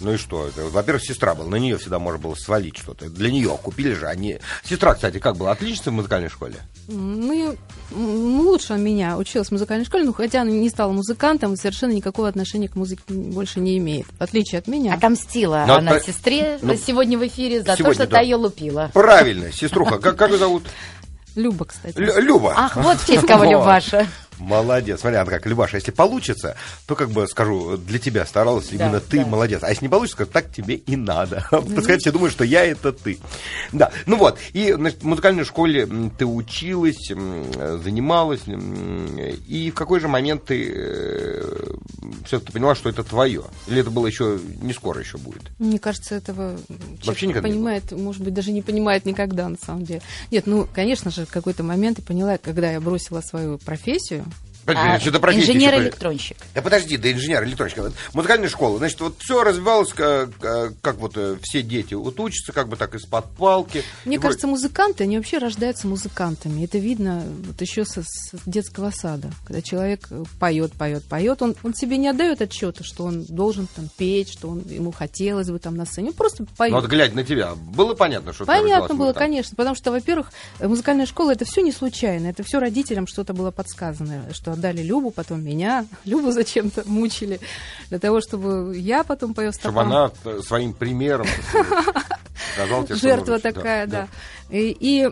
Ну 0.00 0.14
и 0.14 0.16
что? 0.16 0.46
Это, 0.48 0.64
во-первых, 0.64 1.02
сестра 1.04 1.34
была, 1.34 1.48
на 1.48 1.56
нее 1.56 1.76
всегда 1.78 1.98
можно 1.98 2.18
было 2.18 2.34
свалить 2.34 2.76
что-то. 2.78 3.10
Для 3.10 3.30
нее 3.30 3.58
купили 3.62 3.92
же 3.92 4.06
они. 4.06 4.38
Сестра, 4.64 4.94
кстати, 4.94 5.18
как 5.18 5.36
была 5.36 5.52
отличницей 5.52 5.92
в 5.92 5.96
музыкальной 5.96 6.30
школе? 6.30 6.54
Ну, 6.88 7.32
и, 7.52 7.56
м, 7.94 8.40
лучше 8.40 8.74
меня 8.74 9.16
училась 9.18 9.48
в 9.48 9.52
музыкальной 9.52 9.84
школе, 9.84 10.04
но 10.04 10.12
хотя 10.12 10.42
она 10.42 10.50
не 10.52 10.70
стала 10.70 10.92
музыкантом, 10.92 11.54
совершенно 11.56 11.92
никакого 11.92 12.28
отношения 12.28 12.68
к 12.68 12.76
музыке 12.76 13.02
больше 13.08 13.60
не 13.60 13.76
имеет, 13.78 14.06
в 14.18 14.22
отличие 14.22 14.58
от 14.58 14.68
меня. 14.68 14.94
Отомстила 14.94 15.64
Ну, 15.68 15.74
она 15.74 15.90
про- 15.92 16.00
сестре 16.00 16.58
ну, 16.62 16.74
сегодня 16.76 17.18
в 17.18 17.26
эфире 17.26 17.60
за 17.60 17.76
то, 17.76 17.92
что 17.92 18.06
да. 18.06 18.16
та 18.16 18.20
ее 18.20 18.36
лупила. 18.36 18.90
Правильно, 18.94 19.52
сеструха. 19.52 19.98
Как, 19.98 20.16
как 20.16 20.30
ее 20.30 20.38
зовут? 20.38 20.62
Люба, 21.36 21.64
кстати. 21.66 21.96
Лю- 21.96 22.20
Люба. 22.20 22.54
Ах, 22.56 22.74
вот 22.76 22.98
в 22.98 23.06
честь 23.06 23.26
кого. 23.26 23.44
Любаша. 23.44 24.06
Молодец. 24.40 25.00
Смотри, 25.00 25.18
она 25.18 25.30
как, 25.30 25.46
Любаша, 25.46 25.76
если 25.76 25.90
получится, 25.90 26.56
то 26.86 26.96
как 26.96 27.10
бы 27.10 27.26
скажу, 27.28 27.76
для 27.76 27.98
тебя 27.98 28.24
старалась, 28.26 28.68
Да, 28.70 28.86
именно 28.86 29.00
ты 29.00 29.18
да. 29.18 29.26
молодец. 29.26 29.62
А 29.62 29.68
если 29.68 29.84
не 29.84 29.88
получится, 29.88 30.16
скажу, 30.16 30.30
так 30.32 30.52
тебе 30.52 30.76
и 30.76 30.96
надо. 30.96 31.46
Пускай 31.50 31.98
все 31.98 32.10
думают, 32.10 32.32
что 32.32 32.44
я 32.44 32.64
это 32.64 32.92
ты. 32.92 33.18
Да, 33.72 33.92
ну 34.06 34.16
вот. 34.16 34.38
И 34.52 34.72
значит, 34.72 35.02
в 35.02 35.06
музыкальной 35.06 35.44
школе 35.44 35.86
ты 36.18 36.26
училась, 36.26 37.08
занималась. 37.08 38.40
И 39.46 39.70
в 39.70 39.74
какой 39.74 40.00
же 40.00 40.08
момент 40.08 40.44
ты 40.46 41.44
все-таки 42.24 42.52
поняла, 42.52 42.74
что 42.74 42.88
это 42.88 43.04
твое? 43.04 43.44
Или 43.68 43.80
это 43.80 43.90
было 43.90 44.06
еще 44.06 44.38
не 44.62 44.72
скоро 44.72 45.00
еще 45.00 45.18
будет? 45.18 45.42
Мне 45.58 45.78
кажется, 45.78 46.14
этого 46.14 46.56
Вообще 47.04 47.26
никогда 47.26 47.48
не 47.48 47.54
понимает, 47.54 47.92
может 47.92 48.22
быть, 48.22 48.34
даже 48.34 48.52
не 48.52 48.62
понимает 48.62 49.04
никогда, 49.04 49.48
на 49.48 49.56
самом 49.64 49.84
деле. 49.84 50.02
Нет, 50.30 50.46
ну, 50.46 50.66
конечно 50.72 51.10
же, 51.10 51.26
в 51.26 51.30
какой-то 51.30 51.62
момент 51.62 51.98
я 51.98 52.04
поняла, 52.04 52.38
когда 52.38 52.70
я 52.72 52.80
бросила 52.80 53.20
свою 53.20 53.58
профессию, 53.58 54.24
А, 54.66 55.00
что 55.00 55.10
это 55.10 55.20
профессия 55.20 55.52
еще 55.52 55.52
Инженер-электронщик. 55.54 56.36
Да 56.54 56.62
подожди, 56.62 56.96
да 56.96 57.10
инженер, 57.12 57.44
электронщика. 57.44 57.82
Вот 57.82 57.92
Музыкальная 58.14 58.48
школа. 58.48 58.78
Значит, 58.78 59.00
вот 59.00 59.16
все 59.18 59.42
развивалось, 59.42 59.92
как, 59.92 60.30
как 60.38 60.96
вот 60.96 61.16
э, 61.16 61.36
все 61.42 61.62
дети 61.62 61.94
вот 61.94 62.18
учатся, 62.20 62.52
как 62.52 62.68
бы 62.68 62.76
так 62.76 62.94
из-под 62.94 63.30
палки. 63.36 63.82
Мне 64.04 64.16
И 64.16 64.18
кажется, 64.18 64.46
музыканты, 64.46 65.04
они 65.04 65.16
вообще 65.16 65.38
рождаются 65.38 65.86
музыкантами. 65.86 66.64
Это 66.64 66.78
видно 66.78 67.22
вот 67.46 67.60
еще 67.60 67.84
со, 67.84 68.02
с 68.02 68.32
детского 68.46 68.90
сада. 68.90 69.30
Когда 69.44 69.62
человек 69.62 70.06
э, 70.10 70.24
поет, 70.38 70.72
поет, 70.72 71.04
поет, 71.04 71.42
он, 71.42 71.56
он 71.62 71.74
себе 71.74 71.96
не 71.96 72.08
отдает 72.08 72.40
отчета, 72.42 72.84
что 72.84 73.04
он 73.04 73.24
должен 73.24 73.66
там 73.74 73.88
петь, 73.96 74.30
что 74.30 74.48
он, 74.48 74.62
ему 74.68 74.92
хотелось 74.92 75.48
бы 75.50 75.58
там 75.58 75.76
на 75.76 75.86
сцене. 75.86 76.08
Он 76.08 76.14
просто 76.14 76.44
поет. 76.56 76.72
Ну, 76.72 76.80
вот 76.80 76.88
глядя 76.88 77.14
на 77.14 77.24
тебя, 77.24 77.54
было 77.54 77.94
понятно, 77.94 78.32
что 78.32 78.44
ты 78.44 78.48
Понятно 78.48 78.74
родилась 78.74 78.88
было, 78.90 78.96
музыкантом? 79.06 79.20
конечно, 79.20 79.56
потому 79.56 79.76
что, 79.76 79.90
во-первых, 79.90 80.32
музыкальная 80.60 81.06
школа 81.06 81.32
это 81.32 81.44
все 81.44 81.62
не 81.62 81.72
случайно, 81.72 82.28
это 82.28 82.42
все 82.42 82.58
родителям 82.58 83.06
что-то 83.06 83.32
было 83.32 83.50
подсказано, 83.50 84.24
что 84.32 84.49
отдали 84.52 84.82
Любу, 84.82 85.10
потом 85.10 85.42
меня, 85.44 85.86
Любу 86.04 86.30
зачем-то 86.32 86.82
мучили 86.86 87.40
для 87.88 87.98
того, 87.98 88.20
чтобы 88.20 88.76
я 88.76 89.04
потом 89.04 89.34
по 89.34 89.40
ее 89.40 89.52
Чтобы 89.52 89.72
стопам. 89.72 89.92
она 89.92 90.12
э, 90.24 90.40
своим 90.42 90.72
примером 90.72 91.26
сказала 92.54 92.86
тебе, 92.86 92.96
что 92.96 93.08
жертва 93.08 93.38
такая, 93.38 93.86
да. 93.86 94.08
И, 94.50 95.10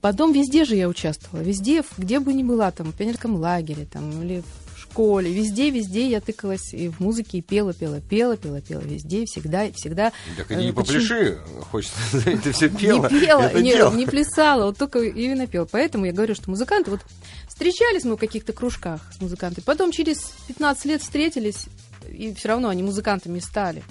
потом 0.00 0.32
везде 0.32 0.64
же 0.64 0.76
я 0.76 0.88
участвовала, 0.88 1.42
везде, 1.42 1.82
где 1.98 2.20
бы 2.20 2.32
ни 2.32 2.42
была, 2.42 2.70
там, 2.70 2.92
в 2.92 2.94
пионерском 2.94 3.36
лагере, 3.36 3.86
там, 3.86 4.22
или 4.22 4.42
в 4.42 4.65
школе, 4.96 5.30
везде, 5.30 5.68
везде 5.68 6.08
я 6.08 6.22
тыкалась 6.22 6.72
и 6.72 6.88
в 6.88 7.00
музыке, 7.00 7.38
и 7.38 7.42
пела, 7.42 7.74
пела, 7.74 8.00
пела, 8.00 8.36
пела, 8.38 8.62
пела, 8.62 8.80
везде, 8.80 9.24
всегда, 9.26 9.66
и 9.66 9.72
всегда. 9.72 10.10
Так 10.38 10.50
Э, 10.50 10.54
иди 10.54 10.72
почему- 10.72 10.74
попляши, 11.00 11.38
хочется, 11.70 11.98
ты 12.42 12.52
все 12.52 12.70
пела. 12.70 13.06
Не 13.10 13.20
пела, 13.20 13.52
не, 13.92 13.96
не 13.96 14.06
плясала, 14.06 14.64
вот 14.64 14.78
только 14.78 15.00
именно 15.00 15.46
пела. 15.46 15.68
Поэтому 15.70 16.06
я 16.06 16.12
говорю, 16.12 16.34
что 16.34 16.48
музыканты, 16.48 16.90
вот 16.90 17.00
встречались 17.46 18.04
мы 18.04 18.16
в 18.16 18.18
каких-то 18.18 18.54
кружках 18.54 19.02
с 19.16 19.20
музыкантами, 19.20 19.64
потом 19.64 19.92
через 19.92 20.32
15 20.48 20.84
лет 20.86 21.02
встретились, 21.02 21.66
и 22.10 22.32
все 22.34 22.48
равно 22.48 22.70
они 22.70 22.82
музыкантами 22.82 23.38
стали. 23.40 23.82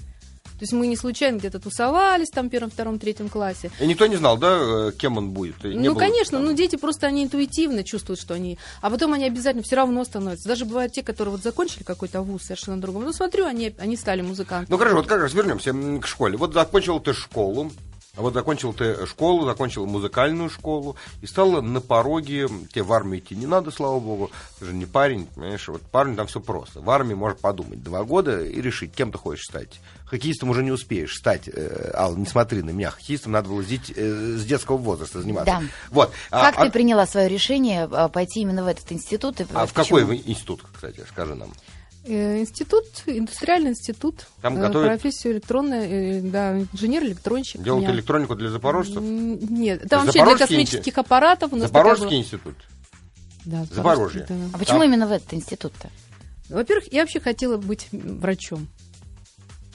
То 0.57 0.63
есть 0.63 0.73
мы 0.73 0.87
не 0.87 0.95
случайно 0.95 1.37
где-то 1.37 1.59
тусовались 1.59 2.29
там 2.29 2.47
в 2.47 2.49
первом, 2.49 2.71
втором, 2.71 2.97
третьем 2.97 3.29
классе. 3.29 3.71
И 3.79 3.85
никто 3.85 4.07
не 4.07 4.15
знал, 4.15 4.37
да, 4.37 4.87
э, 4.87 4.91
кем 4.97 5.17
он 5.17 5.31
будет? 5.31 5.63
И 5.65 5.69
ну, 5.69 5.93
было 5.93 5.99
конечно, 5.99 6.37
там- 6.37 6.45
ну 6.45 6.53
дети 6.53 6.77
просто 6.77 7.07
они 7.07 7.23
интуитивно 7.23 7.83
чувствуют, 7.83 8.19
что 8.21 8.33
они... 8.33 8.57
А 8.81 8.89
потом 8.89 9.13
они 9.13 9.25
обязательно 9.25 9.63
все 9.63 9.75
равно 9.75 10.03
становятся. 10.05 10.47
Даже 10.47 10.65
бывают 10.65 10.93
те, 10.93 11.03
которые 11.03 11.33
вот 11.33 11.43
закончили 11.43 11.83
какой-то 11.83 12.21
вуз 12.21 12.43
совершенно 12.43 12.79
другом. 12.79 13.03
Ну, 13.03 13.13
смотрю, 13.13 13.45
они, 13.45 13.75
они 13.77 13.97
стали 13.97 14.21
музыкантами. 14.21 14.67
Ну 14.69 14.77
хорошо, 14.77 14.95
вот 14.97 15.07
как 15.07 15.21
раз 15.21 15.33
вернемся 15.33 15.73
к 15.73 16.07
школе. 16.07 16.37
Вот 16.37 16.53
закончил 16.53 16.99
ты 16.99 17.13
школу, 17.13 17.71
а 18.17 18.21
вот 18.21 18.33
закончил 18.33 18.73
ты 18.73 19.05
школу, 19.05 19.45
закончил 19.45 19.85
музыкальную 19.85 20.49
школу 20.49 20.95
и 21.21 21.27
стала 21.27 21.59
на 21.61 21.81
пороге, 21.81 22.47
тебе 22.71 22.83
в 22.83 22.93
армию 22.93 23.19
идти 23.19 23.35
не 23.35 23.45
надо, 23.45 23.71
слава 23.71 23.99
богу, 23.99 24.31
ты 24.59 24.65
же 24.67 24.73
не 24.73 24.85
парень, 24.85 25.27
понимаешь, 25.35 25.67
вот 25.67 25.81
парень 25.81 26.15
там 26.15 26.27
все 26.27 26.39
просто. 26.39 26.79
В 26.79 26.89
армии 26.89 27.13
можно 27.13 27.37
подумать 27.37 27.83
два 27.83 28.03
года 28.03 28.41
и 28.41 28.61
решить, 28.61 28.93
кем 28.93 29.11
ты 29.11 29.17
хочешь 29.17 29.45
стать. 29.45 29.81
Хоккеистом 30.05 30.49
уже 30.49 30.63
не 30.63 30.71
успеешь 30.71 31.15
стать, 31.15 31.47
э, 31.47 31.91
Алла, 31.95 32.15
не 32.15 32.25
смотри 32.27 32.61
на 32.61 32.69
меня, 32.69 32.91
хоккеистом 32.91 33.31
надо 33.31 33.49
было 33.49 33.63
с, 33.63 33.67
э, 33.71 34.37
с 34.37 34.45
детского 34.45 34.77
возраста 34.77 35.19
заниматься. 35.21 35.59
Да. 35.59 35.63
Вот. 35.89 36.11
Как 36.29 36.57
а, 36.59 36.65
ты 36.65 36.71
приняла 36.71 37.07
свое 37.07 37.27
решение 37.27 37.89
а, 37.91 38.07
пойти 38.07 38.41
именно 38.41 38.63
в 38.63 38.67
этот 38.67 38.91
институт? 38.91 39.41
и 39.41 39.45
а 39.53 39.65
в 39.65 39.73
почему? 39.73 39.99
какой 39.99 40.17
институт, 40.25 40.61
кстати, 40.71 41.01
скажи 41.09 41.33
нам? 41.33 41.51
Э, 42.07 42.39
Институт, 42.39 42.85
индустриальный 43.07 43.71
институт, 43.71 44.27
Там 44.43 44.59
готовят- 44.59 44.89
профессию 44.89 45.33
электронная, 45.33 46.21
да, 46.21 46.59
инженер-электронщик. 46.59 47.63
Делают 47.63 47.87
меня. 47.87 47.95
электронику 47.95 48.35
для 48.35 48.49
запорожцев? 48.51 49.01
Нет, 49.01 49.89
там 49.89 50.05
вообще 50.05 50.23
для 50.23 50.37
космических 50.37 50.95
аппаратов 50.99 51.51
у 51.51 51.55
нас 51.55 51.65
Запорожский 51.65 52.03
такая 52.03 52.09
была- 52.11 52.21
институт. 52.23 52.55
Да, 53.45 53.65
Запорожье. 53.71 54.25
да. 54.29 54.35
А 54.53 54.57
почему 54.59 54.79
Там- 54.81 54.87
именно 54.87 55.07
в 55.07 55.11
этот 55.11 55.33
институт-то? 55.33 55.89
Во-первых, 56.49 56.93
я 56.93 57.01
вообще 57.01 57.19
хотела 57.19 57.57
быть 57.57 57.87
врачом. 57.91 58.67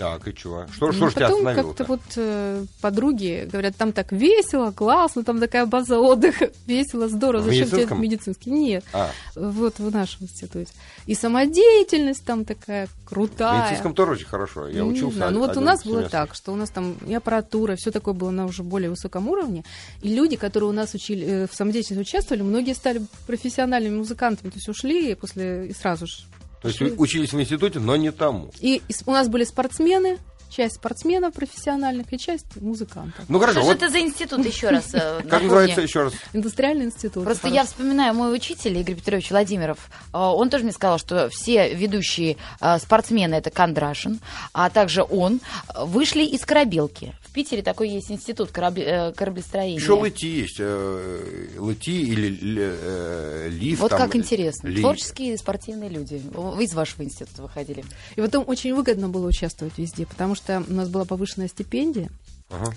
Так, 0.00 0.26
и 0.28 0.34
чего? 0.34 0.66
Что, 0.72 0.86
Ну, 0.86 0.92
что 0.94 1.10
ж 1.10 1.12
тебя 1.12 1.28
Потом 1.28 1.46
остановило 1.46 1.74
как-то 1.74 1.84
вот 1.84 2.00
э, 2.16 2.64
подруги 2.80 3.46
говорят, 3.52 3.76
там 3.76 3.92
так 3.92 4.12
весело, 4.12 4.70
классно, 4.70 5.24
там 5.24 5.38
такая 5.38 5.66
база 5.66 5.98
отдыха, 6.00 6.50
весело, 6.66 7.06
здорово. 7.06 7.42
В 7.42 7.44
Зачем 7.44 7.68
тебе 7.68 7.96
медицинский? 7.98 8.50
Нет, 8.50 8.82
А, 8.94 9.10
вот 9.36 9.78
в 9.78 9.92
нашем 9.94 10.22
институте. 10.22 10.72
И 11.04 11.14
самодеятельность 11.14 12.24
там 12.24 12.46
такая 12.46 12.86
в 12.86 13.04
крутая. 13.04 13.64
медицинском 13.64 13.92
тоже 13.94 14.12
очень 14.12 14.24
хорошо. 14.24 14.68
Я 14.68 14.80
Не 14.80 14.90
учился. 14.90 15.16
знаю. 15.16 15.32
Ну 15.34 15.40
вот 15.40 15.54
у 15.58 15.60
нас 15.60 15.84
было 15.84 15.98
семестр. 15.98 16.10
так, 16.12 16.34
что 16.34 16.52
у 16.54 16.56
нас 16.56 16.70
там 16.70 16.94
и 17.06 17.12
аппаратура, 17.12 17.76
все 17.76 17.90
такое 17.90 18.14
было 18.14 18.30
на 18.30 18.46
уже 18.46 18.62
более 18.62 18.88
высоком 18.88 19.28
уровне. 19.28 19.64
И 20.00 20.14
люди, 20.14 20.36
которые 20.36 20.70
у 20.70 20.72
нас 20.72 20.94
учили, 20.94 21.26
э, 21.26 21.46
в 21.46 21.54
самодеятельности 21.54 22.08
участвовали, 22.08 22.40
многие 22.40 22.72
стали 22.72 23.02
профессиональными 23.26 23.98
музыкантами, 23.98 24.48
то 24.48 24.56
есть 24.56 24.68
ушли 24.70 25.14
после 25.14 25.66
и 25.68 25.74
сразу 25.74 26.06
же. 26.06 26.22
То 26.60 26.68
есть 26.68 26.80
учились 26.98 27.32
в 27.32 27.40
институте, 27.40 27.78
но 27.78 27.96
не 27.96 28.12
тому. 28.12 28.50
И 28.60 28.82
у 29.06 29.12
нас 29.12 29.28
были 29.28 29.44
спортсмены, 29.44 30.18
часть 30.50 30.76
спортсменов 30.76 31.34
профессиональных 31.34 32.12
и 32.12 32.18
часть 32.18 32.56
музыкантов. 32.60 33.24
Ну 33.28 33.38
хорошо, 33.38 33.60
Что 33.60 33.68
же 33.68 33.74
вот 33.74 33.82
это 33.82 33.88
за 33.92 34.00
институт 34.00 34.44
еще 34.44 34.68
раз? 34.70 34.90
э, 34.94 35.20
как 35.30 35.42
называется 35.42 35.80
еще 35.80 36.02
раз? 36.04 36.12
Индустриальный 36.32 36.86
институт. 36.86 37.24
Просто 37.24 37.48
я 37.48 37.64
вспоминаю 37.64 38.14
мой 38.14 38.34
учитель 38.34 38.76
Игорь 38.78 38.96
Петрович 38.96 39.30
Владимиров. 39.30 39.78
э, 40.12 40.18
Он 40.18 40.50
тоже 40.50 40.64
мне 40.64 40.72
сказал, 40.72 40.98
что 40.98 41.28
все 41.30 41.74
ведущие 41.74 42.36
э, 42.60 42.78
спортсмены 42.78 43.36
это 43.36 43.50
Кондрашин, 43.50 44.20
а 44.52 44.70
также 44.70 45.02
он 45.08 45.40
вышли 45.76 46.24
из 46.24 46.44
корабелки. 46.44 47.14
В 47.22 47.32
Питере 47.32 47.62
такой 47.62 47.88
есть 47.90 48.10
институт 48.10 48.50
корабле- 48.50 49.14
кораблестроения. 49.14 49.76
Еще 49.76 49.92
лыти 49.92 50.26
есть. 50.26 50.58
Лыти 50.58 51.90
или 51.90 53.48
лифт. 53.50 53.80
Вот 53.82 53.90
как 53.92 54.16
интересно. 54.16 54.72
Творческие 54.74 55.36
спортивные 55.38 55.88
люди. 55.90 56.20
Вы 56.34 56.64
из 56.64 56.74
вашего 56.74 57.02
института 57.04 57.42
выходили. 57.42 57.84
И 58.16 58.20
потом 58.20 58.44
очень 58.48 58.74
выгодно 58.74 59.08
было 59.08 59.26
участвовать 59.28 59.74
везде, 59.78 60.06
потому 60.06 60.34
что 60.34 60.39
у 60.48 60.72
нас 60.72 60.88
была 60.88 61.04
повышенная 61.04 61.48
стипендия, 61.48 62.10
Ага. 62.50 62.72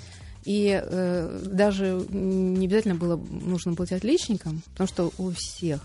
и 0.46 0.80
э, 0.84 1.42
даже 1.46 2.06
не 2.10 2.66
обязательно 2.66 2.96
было 2.96 3.16
нужно 3.16 3.74
быть 3.74 3.92
отличником, 3.92 4.62
потому 4.72 4.88
что 4.88 5.12
у 5.18 5.32
всех 5.32 5.82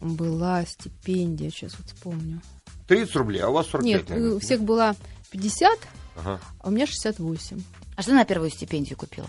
была 0.00 0.64
стипендия, 0.64 1.50
сейчас 1.50 1.76
вот 1.78 1.86
вспомню. 1.88 2.40
30 2.88 3.16
рублей, 3.16 3.40
а 3.42 3.48
у 3.48 3.52
вас 3.52 3.66
45, 3.68 4.08
Нет, 4.10 4.34
у 4.34 4.38
всех 4.40 4.62
была 4.62 4.96
50, 5.30 5.78
Ага. 6.16 6.40
а 6.60 6.68
у 6.68 6.70
меня 6.70 6.86
68. 6.86 7.62
А 7.96 8.02
что 8.02 8.10
ты 8.12 8.16
на 8.16 8.24
первую 8.24 8.50
стипендию 8.50 8.96
купила? 8.96 9.28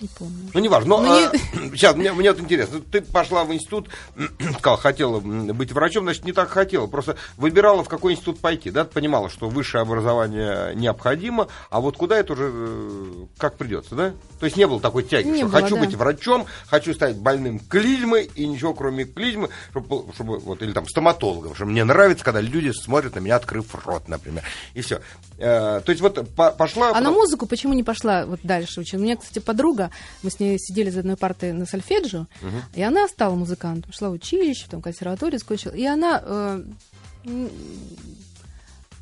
Не 0.00 0.08
помню. 0.08 0.50
Ну, 0.52 0.60
не 0.60 0.68
важно. 0.68 0.96
Ну, 0.96 1.02
Но, 1.02 1.12
а, 1.12 1.32
сейчас, 1.74 1.94
мне, 1.94 2.12
мне 2.12 2.32
вот 2.32 2.40
интересно. 2.40 2.80
Ты 2.80 3.00
пошла 3.00 3.44
в 3.44 3.52
институт, 3.52 3.88
сказала, 4.58 4.78
хотела 4.78 5.20
быть 5.20 5.72
врачом, 5.72 6.04
значит, 6.04 6.24
не 6.24 6.32
так 6.32 6.48
хотела. 6.48 6.86
Просто 6.86 7.16
выбирала, 7.36 7.84
в 7.84 7.88
какой 7.88 8.12
институт 8.14 8.40
пойти. 8.40 8.70
Да, 8.70 8.84
ты 8.84 8.92
понимала, 8.92 9.30
что 9.30 9.48
высшее 9.48 9.82
образование 9.82 10.74
необходимо, 10.74 11.48
а 11.70 11.80
вот 11.80 11.96
куда 11.96 12.18
это 12.18 12.32
уже 12.32 12.50
э, 12.52 13.12
как 13.38 13.56
придется, 13.56 13.94
да? 13.94 14.14
То 14.40 14.46
есть 14.46 14.56
не 14.56 14.66
было 14.66 14.80
такой 14.80 15.04
тяги, 15.04 15.28
Не 15.28 15.38
что 15.38 15.46
было, 15.46 15.60
хочу 15.60 15.74
да. 15.76 15.80
быть 15.82 15.94
врачом, 15.94 16.46
хочу 16.66 16.92
стать 16.92 17.16
больным 17.16 17.58
клизмой, 17.58 18.30
и 18.34 18.46
ничего 18.46 18.74
кроме 18.74 19.04
клизмы, 19.04 19.48
чтобы, 19.70 20.12
чтобы 20.14 20.38
вот, 20.38 20.62
или 20.62 20.72
там 20.72 20.88
стоматологом, 20.88 21.54
что 21.54 21.66
мне 21.66 21.84
нравится, 21.84 22.24
когда 22.24 22.40
люди 22.40 22.70
смотрят 22.70 23.14
на 23.14 23.20
меня, 23.20 23.36
открыв 23.36 23.74
рот, 23.86 24.08
например. 24.08 24.42
И 24.74 24.80
все. 24.80 25.00
то 25.38 25.84
есть 25.86 26.00
вот 26.00 26.28
по- 26.34 26.50
пошла... 26.50 26.90
А 26.94 27.00
на 27.00 27.10
музыку 27.10 27.46
почему 27.46 27.72
не 27.74 27.82
пошла 27.82 28.26
вот 28.26 28.40
дальше 28.42 28.80
учить? 28.80 28.94
У 28.94 28.98
меня, 28.98 29.16
кстати, 29.16 29.38
подруга, 29.38 29.83
мы 30.22 30.30
с 30.30 30.40
ней 30.40 30.58
сидели 30.58 30.90
за 30.90 31.00
одной 31.00 31.16
партой 31.16 31.52
на 31.52 31.66
сольфеджио, 31.66 32.26
и 32.74 32.82
она 32.82 33.08
стала 33.08 33.34
музыкантом, 33.34 33.92
шла 33.92 34.10
в 34.10 34.12
училище, 34.12 34.66
там 34.70 34.82
консерваторию 34.82 35.38
закончила, 35.38 35.72
и 35.72 35.84
она 35.84 36.22
э, 36.24 36.64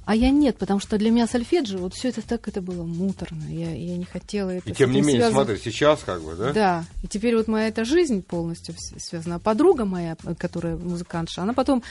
А 0.04 0.16
я 0.16 0.30
нет, 0.30 0.58
потому 0.58 0.80
что 0.80 0.98
для 0.98 1.10
меня 1.10 1.28
сольфеджио, 1.28 1.78
вот 1.78 1.94
все 1.94 2.08
это 2.08 2.22
так, 2.22 2.48
это 2.48 2.60
было 2.60 2.82
муторно. 2.82 3.44
Я, 3.48 3.72
я 3.72 3.96
не 3.96 4.04
хотела 4.04 4.50
это. 4.50 4.68
И 4.68 4.74
тем 4.74 4.90
не 4.90 5.00
менее, 5.00 5.22
связано. 5.22 5.44
смотри, 5.44 5.58
сейчас 5.62 6.00
как 6.04 6.22
бы, 6.22 6.34
да? 6.34 6.52
Да. 6.52 6.84
И 7.04 7.06
теперь 7.06 7.36
вот 7.36 7.46
моя 7.46 7.68
эта 7.68 7.84
жизнь 7.84 8.22
полностью 8.22 8.74
связана. 8.98 9.36
А 9.36 9.38
подруга 9.38 9.84
моя, 9.84 10.16
которая 10.38 10.76
музыкантша, 10.76 11.42
она 11.42 11.52
потом 11.52 11.84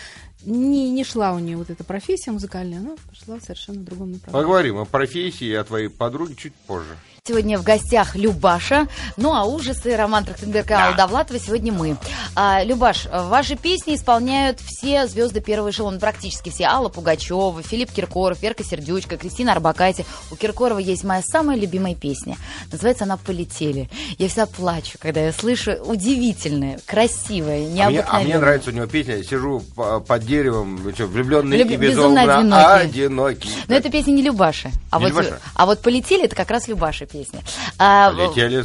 не, 0.43 0.91
не 0.91 1.05
шла 1.05 1.31
у 1.31 1.39
нее 1.39 1.55
вот 1.55 1.69
эта 1.69 1.85
профессия 1.85 2.31
музыкальная, 2.31 2.79
она 2.79 2.95
пошла 3.09 3.37
в 3.37 3.43
совершенно 3.43 3.81
другом 3.81 4.11
направлении. 4.11 4.43
Поговорим 4.43 4.77
о 4.77 4.85
профессии 4.85 5.47
и 5.47 5.53
о 5.53 5.63
твоей 5.63 5.87
подруге 5.87 6.35
чуть 6.35 6.53
позже. 6.53 6.97
Сегодня 7.27 7.59
в 7.59 7.63
гостях 7.63 8.15
Любаша. 8.15 8.87
Ну 9.15 9.35
а 9.35 9.43
ужасы 9.43 9.95
Роман 9.95 10.25
Трахтенберг 10.25 10.71
и 10.71 10.73
Алла 10.73 10.95
Довлатова 10.95 11.39
сегодня 11.39 11.71
мы. 11.71 11.95
А, 12.33 12.63
Любаш, 12.63 13.05
ваши 13.13 13.55
песни 13.55 13.93
исполняют 13.93 14.59
все 14.59 15.05
звезды 15.05 15.39
первого 15.39 15.69
эшелона, 15.69 15.99
практически 15.99 16.49
все. 16.49 16.63
Алла 16.63 16.89
Пугачева, 16.89 17.61
Филипп 17.61 17.91
Киркоров, 17.91 18.41
Верка 18.41 18.63
Сердючка, 18.63 19.17
Кристина 19.17 19.51
Арбакайте. 19.51 20.03
У 20.31 20.35
Киркорова 20.35 20.79
есть 20.79 21.03
моя 21.03 21.21
самая 21.21 21.57
любимая 21.57 21.93
песня. 21.93 22.37
Называется 22.71 23.03
она 23.03 23.17
«Полетели». 23.17 23.87
Я 24.17 24.27
вся 24.27 24.47
плачу, 24.47 24.97
когда 24.99 25.21
я 25.21 25.31
слышу 25.31 25.73
удивительное, 25.73 26.79
красивое, 26.87 27.65
необыкновенное. 27.67 28.05
А 28.09 28.15
мне, 28.15 28.23
а 28.23 28.27
мне 28.29 28.39
нравится 28.39 28.71
у 28.71 28.73
него 28.73 28.87
песня 28.87 29.17
«Я 29.17 29.23
сижу 29.23 29.61
под 29.75 30.25
деревом, 30.25 30.91
что, 30.95 31.05
влюбленный 31.05 31.59
Люб... 31.59 31.69
и 31.69 31.75
безумно, 31.75 32.25
безумно 32.25 32.73
одинокий. 32.77 33.03
одинокий. 33.03 33.49
Но 33.67 33.75
это 33.75 33.91
песня 33.91 34.11
не 34.11 34.23
Любаши. 34.23 34.71
А, 34.89 34.97
не 34.97 35.03
вот, 35.03 35.09
Любаша? 35.09 35.39
а 35.53 35.67
вот 35.67 35.81
«Полетели» 35.83 36.23
это 36.25 36.35
как 36.35 36.49
раз 36.49 36.67
Любаши 36.67 37.05
песня. 37.11 37.41
А, 37.77 38.11
Летели, 38.11 38.59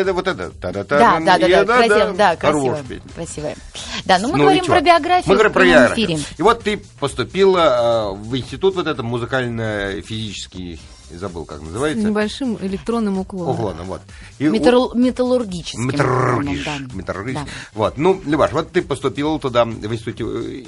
это 0.00 0.12
вот 0.12 0.26
это. 0.26 0.50
Да, 0.60 0.72
да, 0.72 0.84
да, 0.84 1.38
да, 1.38 1.64
красиво, 1.64 2.14
да, 2.16 2.36
красиво, 2.36 2.78
красивая. 3.14 3.56
Да, 4.04 4.18
но 4.18 4.28
мы 4.28 4.38
ну, 4.38 4.44
говорим 4.44 4.64
про 4.64 4.80
биографию 4.80 5.28
мы 5.28 5.34
говорим 5.34 5.52
про 5.52 5.64
биографию. 5.64 6.18
И 6.36 6.42
вот 6.42 6.62
ты 6.62 6.82
поступила 6.98 8.12
э, 8.12 8.16
в 8.16 8.36
институт 8.36 8.74
вот 8.74 8.86
это 8.86 9.02
музыкально-физический 9.02 10.80
забыл, 11.16 11.44
как 11.44 11.60
называется. 11.60 12.02
С 12.02 12.04
небольшим 12.04 12.58
электронным 12.60 13.18
уклоном. 13.18 13.54
Уклоном, 13.54 13.86
вот. 13.86 14.02
И 14.38 14.44
Металл... 14.44 14.92
у... 14.92 14.94
Металлургическим. 14.94 15.86
Металлургиш... 15.86 16.64
Да. 16.64 16.78
Металлургическим. 16.94 17.46
Да. 17.46 17.52
Вот. 17.74 17.98
Ну, 17.98 18.20
Любаш, 18.24 18.52
вот 18.52 18.70
ты 18.70 18.82
поступила 18.82 19.38
туда 19.38 19.64
в 19.64 19.92
институте. 19.92 20.24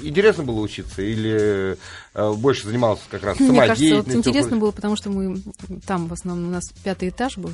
Интересно 0.07 0.43
было 0.43 0.59
учиться 0.59 1.01
или 1.01 1.77
э, 2.13 2.33
больше 2.33 2.67
занимался 2.67 3.03
как 3.09 3.23
раз 3.23 3.37
самодеятельностью? 3.37 3.85
Мне 3.87 3.95
кажется, 3.95 4.17
вот 4.17 4.25
интересно 4.27 4.57
было, 4.57 4.71
потому 4.71 4.95
что 4.95 5.09
мы 5.09 5.41
там 5.85 6.07
в 6.07 6.13
основном 6.13 6.49
у 6.49 6.51
нас 6.51 6.63
пятый 6.83 7.09
этаж 7.09 7.37
был, 7.37 7.51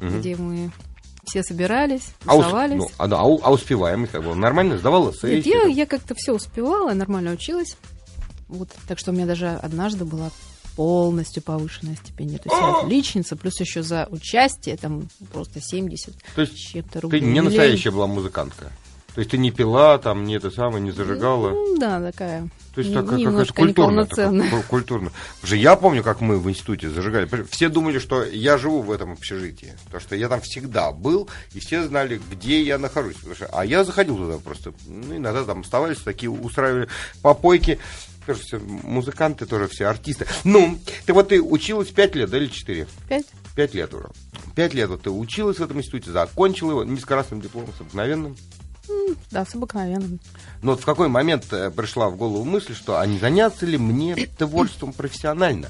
угу. 0.00 0.18
где 0.18 0.36
мы 0.36 0.70
все 1.24 1.42
собирались, 1.42 2.12
тусовались. 2.24 2.72
А, 2.98 3.06
ну, 3.06 3.16
а, 3.16 3.52
а, 3.52 3.54
а 3.54 4.06
как 4.06 4.24
бы 4.24 4.34
нормально 4.34 4.78
сдавала 4.78 5.12
сессию? 5.12 5.36
Нет, 5.36 5.46
я, 5.46 5.62
я 5.66 5.86
как-то 5.86 6.14
все 6.16 6.32
успевала, 6.32 6.92
нормально 6.92 7.32
училась. 7.32 7.76
Вот, 8.48 8.68
так 8.88 8.98
что 8.98 9.12
у 9.12 9.14
меня 9.14 9.26
даже 9.26 9.50
однажды 9.50 10.04
была 10.04 10.30
полностью 10.76 11.42
повышенная 11.42 11.96
стипендия. 11.96 12.38
То 12.38 12.48
есть 12.48 12.60
я 12.60 12.80
отличница, 12.80 13.36
плюс 13.36 13.60
еще 13.60 13.82
за 13.82 14.06
участие 14.10 14.76
там 14.76 15.08
просто 15.32 15.60
70 15.60 16.14
То 16.34 16.40
есть 16.42 16.56
чем-то 16.56 17.00
рублей. 17.00 17.20
Ты 17.20 17.26
не 17.26 17.40
настоящая 17.40 17.90
была 17.90 18.06
музыкантка? 18.06 18.72
То 19.14 19.20
есть 19.20 19.32
ты 19.32 19.38
не 19.38 19.50
пила, 19.50 19.98
там, 19.98 20.24
не 20.24 20.36
это 20.36 20.50
самое, 20.50 20.82
не 20.82 20.92
зажигала? 20.92 21.50
Ну, 21.50 21.76
да, 21.78 22.00
такая. 22.00 22.48
То 22.74 22.80
есть 22.80 22.94
такая 22.94 23.24
какая-то 23.24 23.52
культурная. 23.52 24.04
Такая, 24.04 24.62
культурная. 24.68 25.12
Потому 25.40 25.60
я 25.60 25.76
помню, 25.76 26.02
как 26.02 26.20
мы 26.20 26.38
в 26.38 26.48
институте 26.48 26.88
зажигали. 26.88 27.28
Все 27.50 27.68
думали, 27.68 27.98
что 27.98 28.24
я 28.24 28.58
живу 28.58 28.82
в 28.82 28.92
этом 28.92 29.12
общежитии. 29.12 29.74
Потому 29.86 30.00
что 30.00 30.16
я 30.16 30.28
там 30.28 30.40
всегда 30.40 30.92
был, 30.92 31.28
и 31.52 31.60
все 31.60 31.82
знали, 31.84 32.20
где 32.30 32.62
я 32.62 32.78
нахожусь. 32.78 33.16
Что, 33.34 33.48
а 33.52 33.64
я 33.64 33.84
заходил 33.84 34.16
туда 34.16 34.38
просто. 34.38 34.72
Ну, 34.86 35.16
иногда 35.16 35.44
там 35.44 35.60
оставались 35.60 35.98
такие, 35.98 36.30
устраивали 36.30 36.88
попойки 37.22 37.78
тоже 38.26 38.40
все 38.42 38.58
музыканты, 38.58 39.46
тоже 39.46 39.68
все 39.68 39.86
артисты. 39.86 40.26
Ну, 40.44 40.78
ты 41.06 41.12
вот 41.12 41.28
ты 41.28 41.42
училась 41.42 41.88
пять 41.88 42.14
лет, 42.14 42.30
да, 42.30 42.36
или 42.36 42.46
четыре? 42.46 42.86
Пять. 43.08 43.26
Пять 43.56 43.74
лет 43.74 43.92
уже. 43.92 44.08
Пять 44.54 44.74
лет 44.74 44.88
вот 44.88 45.02
ты 45.02 45.10
училась 45.10 45.58
в 45.58 45.62
этом 45.62 45.78
институте, 45.78 46.10
закончила 46.10 46.82
его, 46.82 46.96
красным 47.04 47.40
дипломом, 47.40 47.72
с 47.76 47.80
обыкновенным. 47.80 48.36
Да, 49.30 49.44
с 49.44 49.54
обыкновенным. 49.54 50.20
Но 50.62 50.72
вот 50.72 50.80
в 50.80 50.84
какой 50.84 51.08
момент 51.08 51.52
э, 51.52 51.70
пришла 51.70 52.08
в 52.10 52.16
голову 52.16 52.44
мысль, 52.44 52.74
что 52.74 52.98
а 52.98 53.06
не 53.06 53.18
заняться 53.18 53.66
ли 53.66 53.78
мне 53.78 54.14
творчеством 54.38 54.92
профессионально? 54.92 55.68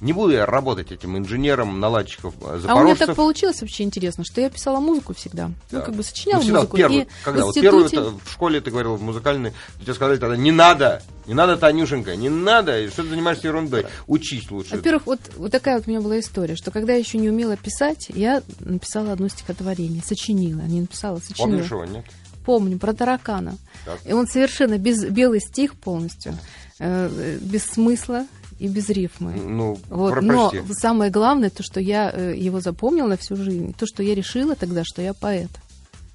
Не 0.00 0.12
буду 0.12 0.32
я 0.32 0.44
работать 0.44 0.92
этим 0.92 1.16
инженером 1.16 1.80
наладчиков 1.80 2.34
запорожцев. 2.34 2.70
А 2.70 2.74
у 2.74 2.84
меня 2.84 2.94
так 2.94 3.16
получилось 3.16 3.60
вообще 3.62 3.84
интересно, 3.84 4.22
что 4.22 4.40
я 4.40 4.50
писала 4.50 4.80
музыку 4.80 5.14
всегда. 5.14 5.48
Ну, 5.48 5.54
да. 5.70 5.78
Ну, 5.78 5.84
как 5.84 5.94
бы 5.94 6.02
сочиняла 6.02 6.40
ну, 6.40 6.42
всегда 6.42 6.58
музыку. 6.58 6.76
Первый, 6.76 6.98
и 6.98 7.06
когда? 7.22 7.44
В, 7.44 7.48
институте... 7.48 7.70
вот 7.70 7.90
первую 7.90 8.20
в 8.22 8.30
школе 8.30 8.60
ты 8.60 8.70
говорил, 8.70 8.96
в 8.96 9.02
музыкальной, 9.02 9.52
тебе 9.80 9.94
сказали 9.94 10.18
тогда, 10.18 10.36
не 10.36 10.50
надо, 10.50 11.02
не 11.26 11.32
надо, 11.32 11.56
Танюшенька, 11.56 12.16
не 12.16 12.28
надо, 12.28 12.86
что 12.90 13.02
ты 13.02 13.08
занимаешься 13.08 13.46
ерундой, 13.46 13.86
учись 14.06 14.50
лучше. 14.50 14.76
Во-первых, 14.76 15.06
вот, 15.06 15.20
вот 15.36 15.50
такая 15.52 15.76
вот 15.76 15.86
у 15.86 15.90
меня 15.90 16.02
была 16.02 16.18
история, 16.18 16.56
что 16.56 16.70
когда 16.70 16.92
я 16.92 16.98
еще 16.98 17.16
не 17.16 17.30
умела 17.30 17.56
писать, 17.56 18.08
я 18.10 18.42
написала 18.60 19.12
одно 19.12 19.28
стихотворение, 19.28 20.02
сочинила, 20.04 20.62
не 20.62 20.82
написала, 20.82 21.18
сочинила. 21.18 21.46
Помнишь 21.46 21.70
его, 21.70 21.84
нет? 21.86 22.04
Помню, 22.44 22.78
про 22.78 22.92
таракана. 22.92 23.56
Так. 23.84 24.00
И 24.04 24.12
он 24.12 24.26
совершенно 24.26 24.78
без, 24.78 25.04
белый 25.04 25.40
стих 25.40 25.74
полностью, 25.74 26.36
э, 26.78 27.38
без 27.40 27.64
смысла, 27.64 28.26
и 28.58 28.68
без 28.68 28.88
рифмы. 28.88 29.32
Ну, 29.32 29.78
вот. 29.88 30.22
Но 30.22 30.52
самое 30.72 31.10
главное, 31.10 31.50
то, 31.50 31.62
что 31.62 31.80
я 31.80 32.10
э, 32.12 32.34
его 32.36 32.60
запомнила 32.60 33.08
на 33.08 33.16
всю 33.16 33.36
жизнь, 33.36 33.74
то, 33.76 33.86
что 33.86 34.02
я 34.02 34.14
решила 34.14 34.54
тогда, 34.54 34.82
что 34.84 35.02
я 35.02 35.12
поэт. 35.12 35.50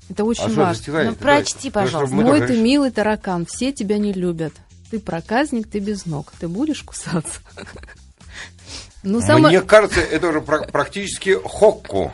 Это 0.10 0.24
очень 0.24 0.46
а 0.46 0.50
важно. 0.50 1.04
Ну, 1.04 1.16
прочти, 1.16 1.70
пожалуйста. 1.70 2.16
Мой 2.16 2.46
ты 2.46 2.58
милый 2.58 2.92
таракан, 2.92 3.46
все 3.46 3.72
тебя 3.72 3.98
не 3.98 4.14
любят. 4.14 4.54
Ты 4.90 5.00
проказник, 5.00 5.70
ты 5.70 5.80
без 5.80 6.06
ног. 6.06 6.34
Ты 6.40 6.48
будешь 6.48 6.82
кусаться? 6.82 7.42
Ну, 9.04 9.22
самое... 9.22 9.60
Мне 9.60 9.62
кажется, 9.62 10.02
это 10.02 10.28
уже 10.28 10.42
практически 10.42 11.38
хокку. 11.44 12.12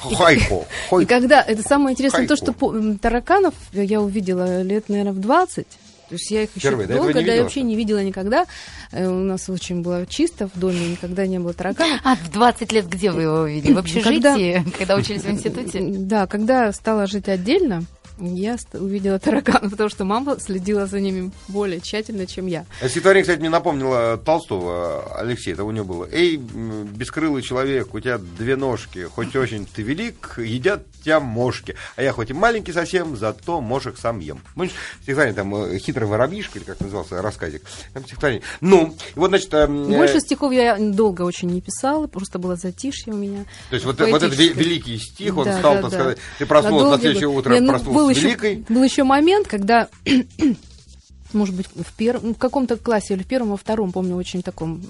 Хайку. 0.00 0.66
И 1.00 1.06
когда, 1.06 1.40
это 1.40 1.62
самое 1.62 1.92
интересное, 1.92 2.26
то, 2.26 2.36
что 2.36 2.52
тараканов 3.00 3.54
я 3.72 4.00
увидела 4.00 4.62
лет, 4.62 4.88
наверное, 4.88 5.12
в 5.12 5.20
20, 5.20 5.66
то 6.08 6.14
есть 6.14 6.30
я 6.30 6.42
их 6.42 6.50
еще 6.54 6.68
Впервые, 6.68 6.86
долго, 6.88 7.14
да, 7.14 7.20
я 7.20 7.42
вообще 7.42 7.62
не 7.62 7.76
видела 7.76 8.02
никогда. 8.02 8.46
Э, 8.92 9.08
у 9.08 9.20
нас 9.20 9.48
очень 9.48 9.80
было 9.80 10.06
чисто 10.06 10.48
в 10.48 10.58
доме, 10.58 10.90
никогда 10.90 11.26
не 11.26 11.38
было 11.38 11.54
тараканов. 11.54 12.00
А 12.04 12.14
в 12.16 12.30
20 12.30 12.72
лет 12.72 12.88
где 12.88 13.10
вы 13.10 13.22
его 13.22 13.38
увидели? 13.40 13.72
В 13.72 13.78
общежитии, 13.78 14.12
когда, 14.12 14.78
когда 14.78 14.96
учились 14.96 15.22
в 15.22 15.30
институте? 15.30 15.80
Да, 15.80 16.26
когда 16.26 16.70
стала 16.72 17.06
жить 17.06 17.28
отдельно, 17.28 17.84
я 18.18 18.56
увидела 18.72 19.18
таракана, 19.18 19.70
потому 19.70 19.88
что 19.88 20.04
мама 20.04 20.38
следила 20.38 20.86
за 20.86 21.00
ними 21.00 21.30
более 21.48 21.80
тщательно, 21.80 22.26
чем 22.26 22.46
я. 22.46 22.64
А 22.80 22.88
стихотворение, 22.88 23.22
кстати, 23.22 23.40
мне 23.40 23.50
напомнило 23.50 24.16
Толстого 24.18 25.18
Алексея, 25.18 25.54
это 25.54 25.64
у 25.64 25.70
него 25.70 25.84
было. 25.84 26.08
«Эй, 26.10 26.36
бескрылый 26.36 27.42
человек, 27.42 27.94
у 27.94 28.00
тебя 28.00 28.18
две 28.18 28.56
ножки, 28.56 29.04
хоть 29.04 29.34
очень 29.36 29.66
ты 29.66 29.82
велик, 29.82 30.38
едят 30.38 30.84
тебя 31.02 31.20
мошки, 31.20 31.74
а 31.96 32.02
я 32.02 32.12
хоть 32.12 32.30
и 32.30 32.32
маленький 32.32 32.72
совсем, 32.72 33.16
зато 33.16 33.60
мошек 33.60 33.96
сам 33.98 34.20
ем». 34.20 34.40
Помнишь, 34.54 34.72
стихотворение 35.02 35.34
там 35.34 35.54
э, 35.54 35.78
«Хитрый 35.78 36.06
воробьишка», 36.06 36.58
или 36.58 36.64
как 36.64 36.80
назывался, 36.80 37.20
рассказик. 37.20 37.62
Там 37.92 38.04
стихотворение. 38.04 38.42
Ну, 38.60 38.94
и 39.14 39.18
вот, 39.18 39.28
значит... 39.28 39.52
Э, 39.54 39.66
Больше 39.66 40.20
стихов 40.20 40.52
я 40.52 40.76
долго 40.78 41.22
очень 41.22 41.50
не 41.50 41.60
писала, 41.60 42.06
просто 42.06 42.38
было 42.38 42.56
затишье 42.56 43.12
у 43.12 43.16
меня. 43.16 43.44
То 43.70 43.74
есть 43.74 43.84
вот, 43.84 43.98
вот 43.98 44.22
этот 44.22 44.36
великий 44.36 44.98
стих, 44.98 45.36
он 45.36 45.46
да, 45.46 45.58
стал, 45.58 45.74
да, 45.74 45.82
так 45.82 45.90
да. 45.90 45.96
сказать, 45.96 46.18
ты 46.38 46.46
проснулась 46.46 46.84
на, 46.84 46.90
на 46.90 46.98
следующее 46.98 47.28
утро, 47.28 47.60
ну, 47.60 47.68
проснулась 47.68 48.03
был 48.04 48.10
еще, 48.10 48.64
был 48.68 48.82
еще 48.82 49.04
момент, 49.04 49.48
когда 49.48 49.88
может 51.34 51.54
быть, 51.54 51.66
в, 51.66 51.92
пер... 51.94 52.18
в 52.18 52.34
каком-то 52.34 52.76
классе 52.76 53.14
или 53.14 53.22
в 53.22 53.26
первом, 53.26 53.50
во 53.50 53.56
втором, 53.56 53.92
помню, 53.92 54.16
очень 54.16 54.42
таком 54.42 54.82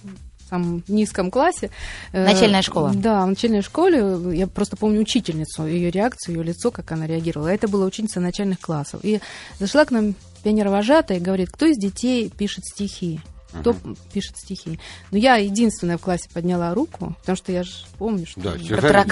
самом 0.49 0.85
низком 0.89 1.31
классе. 1.31 1.71
Э, 2.13 2.25
начальная 2.25 2.63
школа. 2.63 2.93
Да, 2.95 3.25
в 3.25 3.29
начальной 3.29 3.63
школе. 3.63 4.37
Я 4.37 4.47
просто 4.47 4.77
помню 4.77 5.01
учительницу, 5.01 5.67
ее 5.67 5.91
реакцию, 5.91 6.37
ее 6.37 6.45
лицо, 6.45 6.71
как 6.71 6.93
она 6.93 7.07
реагировала. 7.07 7.49
Это 7.49 7.67
была 7.67 7.87
ученица 7.87 8.21
начальных 8.21 8.61
классов. 8.61 9.01
И 9.03 9.21
зашла 9.59 9.85
к 9.85 9.91
нам 9.91 10.15
пионер-вожатая 10.43 11.19
и 11.19 11.21
говорит, 11.21 11.51
кто 11.51 11.67
из 11.67 11.79
детей 11.79 12.31
пишет 12.31 12.65
стихи? 12.65 13.21
Кто 13.61 13.71
uh-huh. 13.71 13.97
пишет 14.13 14.37
стихи. 14.37 14.79
Но 15.11 15.19
я 15.19 15.37
единственная 15.37 15.99
в 15.99 16.01
классе 16.01 16.29
подняла 16.33 16.75
руку, 16.75 17.15
потому 17.21 17.37
что 17.37 17.53
я 17.53 17.63
же 17.63 17.73
помню, 17.99 18.27
что 18.27 18.41
да, 18.41 18.55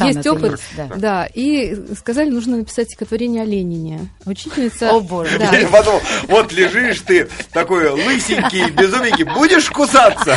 есть 0.07 0.27
опыт. 0.27 0.53
Есть, 0.53 0.63
да. 0.77 0.91
да, 0.97 1.27
и 1.27 1.77
сказали, 1.97 2.31
нужно 2.31 2.57
написать 2.57 2.89
стихотворение 2.89 3.43
о 3.43 3.45
Ленине. 3.45 4.09
Учительница... 4.27 4.91
О, 4.91 5.01
боже. 5.01 5.39
Да. 5.39 5.51
Потом, 5.73 6.01
вот 6.29 6.53
лежишь 6.53 7.01
ты 7.01 7.29
такой 7.53 7.91
лысенький, 7.91 8.71
безумненький, 8.71 9.25
будешь 9.25 9.71
кусаться? 9.71 10.37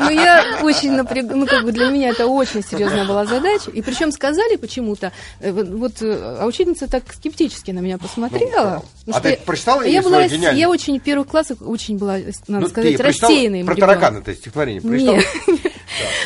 Ну, 0.00 0.10
я 0.10 0.60
очень 0.62 0.92
напряг... 0.92 1.26
Ну, 1.30 1.46
как 1.46 1.64
бы 1.64 1.72
для 1.72 1.88
меня 1.88 2.10
это 2.10 2.26
очень 2.26 2.62
серьезная 2.62 3.06
была 3.06 3.26
задача. 3.26 3.70
И 3.70 3.82
причем 3.82 4.12
сказали 4.12 4.56
почему-то, 4.56 5.12
э, 5.40 5.52
вот, 5.52 6.02
э, 6.02 6.38
а 6.40 6.46
учительница 6.46 6.88
так 6.88 7.04
скептически 7.12 7.70
на 7.70 7.80
меня 7.80 7.98
посмотрела. 7.98 8.82
Ну, 9.06 9.12
а 9.14 9.20
ты 9.20 9.38
прочитала 9.44 9.82
я, 9.82 10.02
была, 10.02 10.22
я 10.22 10.68
очень 10.68 10.98
первый 10.98 11.24
класс 11.24 11.48
очень 11.60 11.98
была, 11.98 12.18
надо 12.48 12.66
ну, 12.66 12.68
сказать, 12.68 12.98
рассеянная 13.00 13.33
рассеянный 13.34 13.64
Про 13.64 13.76
таракана 13.76 14.18
это 14.18 14.34
стихотворение 14.34 14.80
прочитал? 14.80 15.14
Нет. 15.46 15.72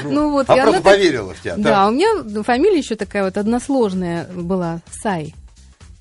ну, 0.05 0.11
ну 0.11 0.31
вот, 0.31 0.49
а 0.49 0.57
просто 0.57 0.83
поверила 0.83 1.35
в 1.35 1.41
тебя. 1.41 1.57
Да, 1.57 1.89
у 1.89 1.91
меня 1.91 2.43
фамилия 2.43 2.79
еще 2.79 2.97
такая 2.97 3.25
вот 3.25 3.37
односложная 3.37 4.29
была, 4.35 4.81
Сай. 4.91 5.35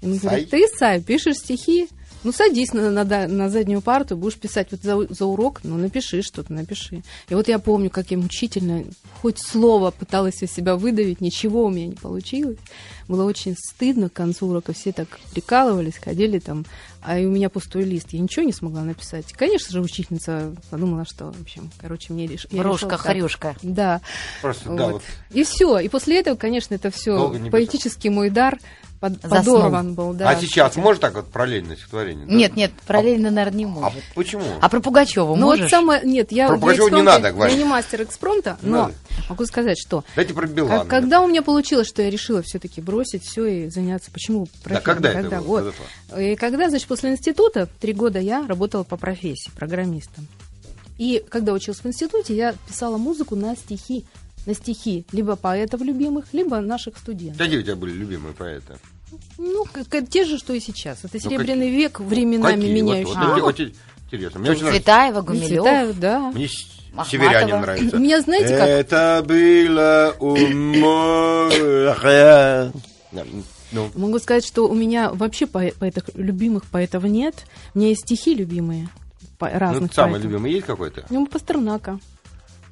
Он 0.01 0.17
говорит, 0.17 0.49
ты, 0.49 0.67
Сай, 0.67 1.01
пишешь 1.01 1.37
стихи? 1.37 1.89
Ну, 2.27 2.33
садись 2.33 2.73
на, 2.73 2.91
на, 2.91 3.05
на 3.05 3.49
заднюю 3.49 3.81
парту, 3.81 4.17
будешь 4.17 4.35
писать 4.35 4.67
вот 4.71 4.81
за, 4.81 5.13
за 5.13 5.25
урок, 5.25 5.61
ну, 5.63 5.77
напиши 5.77 6.21
что-то, 6.21 6.51
напиши. 6.51 7.01
И 7.29 7.35
вот 7.35 7.47
я 7.47 7.57
помню, 7.57 7.89
как 7.89 8.11
я 8.11 8.17
мучительно 8.17 8.83
хоть 9.21 9.39
слово 9.39 9.91
пыталась 9.91 10.43
из 10.43 10.51
себя 10.51 10.75
выдавить, 10.75 11.21
ничего 11.21 11.63
у 11.63 11.69
меня 11.69 11.87
не 11.87 11.95
получилось. 11.95 12.57
Было 13.07 13.23
очень 13.23 13.55
стыдно 13.55 14.09
к 14.09 14.13
концу 14.13 14.47
урока, 14.47 14.73
все 14.73 14.91
так 14.91 15.07
прикалывались, 15.31 15.95
ходили 15.95 16.39
там, 16.39 16.65
а 17.01 17.17
и 17.17 17.25
у 17.25 17.31
меня 17.31 17.49
пустой 17.49 17.85
лист, 17.85 18.07
я 18.11 18.19
ничего 18.19 18.43
не 18.43 18.51
смогла 18.51 18.81
написать. 18.81 19.31
Конечно 19.31 19.71
же, 19.71 19.79
учительница 19.79 20.53
подумала, 20.69 21.05
что, 21.05 21.31
в 21.31 21.41
общем, 21.41 21.71
короче, 21.79 22.11
мне 22.11 22.27
реш... 22.27 22.43
решила 22.51 22.51
так. 22.51 22.65
Врушка-хрюшка. 22.65 23.55
Да. 23.63 24.01
Просто, 24.41 24.65
да, 24.65 24.83
Вот. 24.87 24.91
вот. 24.91 25.01
И 25.31 25.45
все. 25.45 25.79
И 25.79 25.87
после 25.87 26.19
этого, 26.19 26.35
конечно, 26.35 26.75
это 26.75 26.91
все 26.91 27.33
поэтический 27.49 28.09
мой 28.09 28.29
дар 28.29 28.59
под- 28.99 29.21
подорван 29.21 29.93
был. 29.93 30.13
Да, 30.13 30.29
а 30.29 30.35
сейчас 30.35 30.69
кстати. 30.69 30.83
может 30.83 31.01
так 31.01 31.13
вот 31.15 31.27
параллельно 31.27 31.75
стихотворение? 31.75 32.25
да? 32.25 32.33
Нет, 32.33 32.55
нет, 32.55 32.71
параллельно, 32.85 33.29
наверное, 33.31 33.57
не 33.59 33.65
А 33.65 33.67
может. 33.67 34.03
почему? 34.15 34.43
А 34.61 34.69
про 34.69 34.79
Пугачева 34.79 35.35
Ну 35.35 35.45
можешь? 35.47 35.63
вот 35.63 35.69
самое, 35.71 36.01
нет, 36.03 36.31
я 36.31 36.47
Про 36.47 36.57
Пугачева 36.57 36.89
не 36.89 37.01
надо 37.01 37.31
говорить. 37.31 37.55
Я 37.55 37.63
не 37.63 37.69
мастер 37.69 38.01
экспромта, 38.03 38.57
Не 38.61 38.69
но 38.71 38.77
надо. 38.83 38.93
могу 39.29 39.45
сказать, 39.45 39.77
что 39.79 40.03
Дайте 40.15 40.33
про 40.33 40.41
как- 40.47 40.51
Билана. 40.51 40.85
когда 40.85 41.21
у 41.21 41.27
меня 41.27 41.41
получилось, 41.41 41.87
что 41.87 42.01
я 42.01 42.09
решила 42.09 42.41
все-таки 42.41 42.81
бросить 42.81 43.23
все 43.23 43.45
и 43.45 43.69
заняться, 43.69 44.09
почему 44.11 44.45
Да, 44.45 44.51
профессией? 44.63 44.83
когда 44.85 45.11
это 45.11 45.41
было? 45.41 45.73
Вот. 46.11 46.19
И 46.19 46.35
когда, 46.35 46.69
значит, 46.69 46.87
после 46.87 47.11
института, 47.11 47.67
три 47.79 47.93
года 47.93 48.19
я 48.19 48.45
работала 48.47 48.83
по 48.83 48.97
профессии, 48.97 49.51
программистом. 49.55 50.27
И 50.97 51.23
когда 51.29 51.53
училась 51.53 51.79
в 51.81 51.85
институте, 51.85 52.35
я 52.35 52.55
писала 52.67 52.97
музыку 52.97 53.35
на 53.35 53.55
стихи, 53.55 54.05
на 54.47 54.55
стихи 54.55 55.05
либо 55.11 55.35
поэтов 55.35 55.81
любимых, 55.81 56.25
либо 56.33 56.59
наших 56.59 56.97
студентов. 56.97 57.37
Какие 57.37 57.59
у 57.59 57.61
тебя 57.61 57.75
были 57.75 57.91
любимые 57.91 58.33
поэты? 58.33 58.77
Ну, 59.37 59.65
как- 59.71 60.09
те 60.09 60.25
же, 60.25 60.37
что 60.39 60.53
и 60.53 60.59
сейчас. 60.59 60.99
Это 61.05 61.11
Ну, 61.15 61.19
серебряный 61.29 61.69
век, 61.69 61.99
временами 61.99 62.55
Какие? 62.55 62.73
меняющий. 62.73 63.13
Вот, 63.13 63.17
вот, 63.17 63.37
А. 63.37 63.39
вот 63.41 63.59
интересно. 64.11 64.39
Мне 64.39 64.49
очень 64.51 64.61
нравится. 64.63 64.83
Цветаева, 64.83 65.21
Гумилев. 65.21 65.47
Цветаев, 65.63 65.99
да. 65.99 66.19
Мне 66.31 66.47
Ахматова. 66.95 67.05
северянин 67.11 67.61
нравится. 67.61 67.97
Меня 67.99 68.21
знаете 68.21 68.57
как? 68.57 68.67
Это 68.67 69.23
было 69.27 70.15
у 70.19 70.35
моря. 71.47 72.71
Ну, 73.73 73.89
Могу 73.95 74.17
сказать, 74.19 74.45
что 74.45 74.67
у 74.69 74.73
меня 74.73 75.11
вообще 75.11 75.43
поэ- 75.45 75.73
поэтов, 75.77 76.05
любимых 76.15 76.63
поэтов 76.65 77.03
нет. 77.03 77.35
У 77.75 77.79
меня 77.79 77.89
есть 77.89 78.01
стихи 78.03 78.33
любимые 78.33 78.87
по- 79.37 79.49
разных 79.49 79.89
ну 79.89 79.93
самый 79.93 80.13
поэтов. 80.13 80.31
любимый 80.31 80.51
есть 80.53 80.65
какой-то? 80.65 81.05
У 81.09 81.13
него 81.13 81.25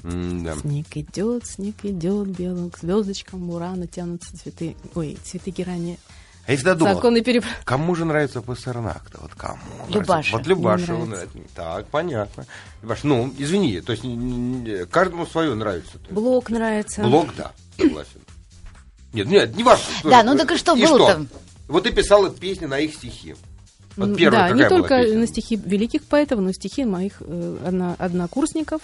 М-да. 0.06 0.56
Снег 0.56 0.86
идет, 0.96 1.48
снег 1.48 1.76
идет, 1.84 2.28
белым 2.28 2.70
к 2.70 2.78
звездочкам 2.78 3.48
бурана 3.48 3.88
тянутся 3.88 4.38
цветы. 4.38 4.76
Ой, 4.94 5.18
цветы 5.24 5.50
герани. 5.50 5.98
А 6.46 6.52
я 6.52 6.58
всегда 6.58 6.76
думал, 6.76 6.94
Законы 6.94 7.22
переп... 7.22 7.44
кому 7.64 7.96
же 7.96 8.06
нравится 8.06 8.40
Пастернак-то? 8.42 9.20
Вот 9.20 9.34
кому? 9.34 9.60
Любаша. 9.90 10.38
Вот 10.38 10.46
Любаша. 10.46 10.94
Нравится. 10.94 11.38
Так, 11.56 11.88
понятно. 11.88 12.46
Любаша, 12.84 13.08
ну, 13.08 13.34
извини, 13.40 13.82
то 13.82 13.94
есть 13.94 14.04
каждому 14.92 15.26
свое 15.26 15.56
нравится. 15.56 15.98
Блок 16.12 16.52
нравится. 16.52 17.02
Блог, 17.02 17.34
да, 17.36 17.52
согласен. 17.76 18.22
Нет, 19.12 19.28
нет, 19.28 19.56
не 19.56 19.64
важно. 19.64 19.86
Да, 20.04 20.22
ну 20.24 20.38
так 20.38 20.52
и 20.52 20.58
что 20.58 20.76
было-то? 20.76 21.26
Вот 21.68 21.84
ты 21.84 21.92
писала 21.92 22.30
песни 22.30 22.66
на 22.66 22.78
их 22.78 22.94
стихи. 22.94 23.36
Вот 23.96 24.16
первая 24.16 24.50
да, 24.50 24.56
не 24.56 24.70
только 24.70 25.02
песня? 25.02 25.20
на 25.20 25.28
стихи 25.28 25.56
великих 25.56 26.04
поэтов, 26.04 26.42
но 26.42 26.50
и 26.50 26.54
стихи 26.54 26.84
моих 26.86 27.14
э, 27.22 27.58
одно- 27.66 27.96
однокурсников, 27.98 28.82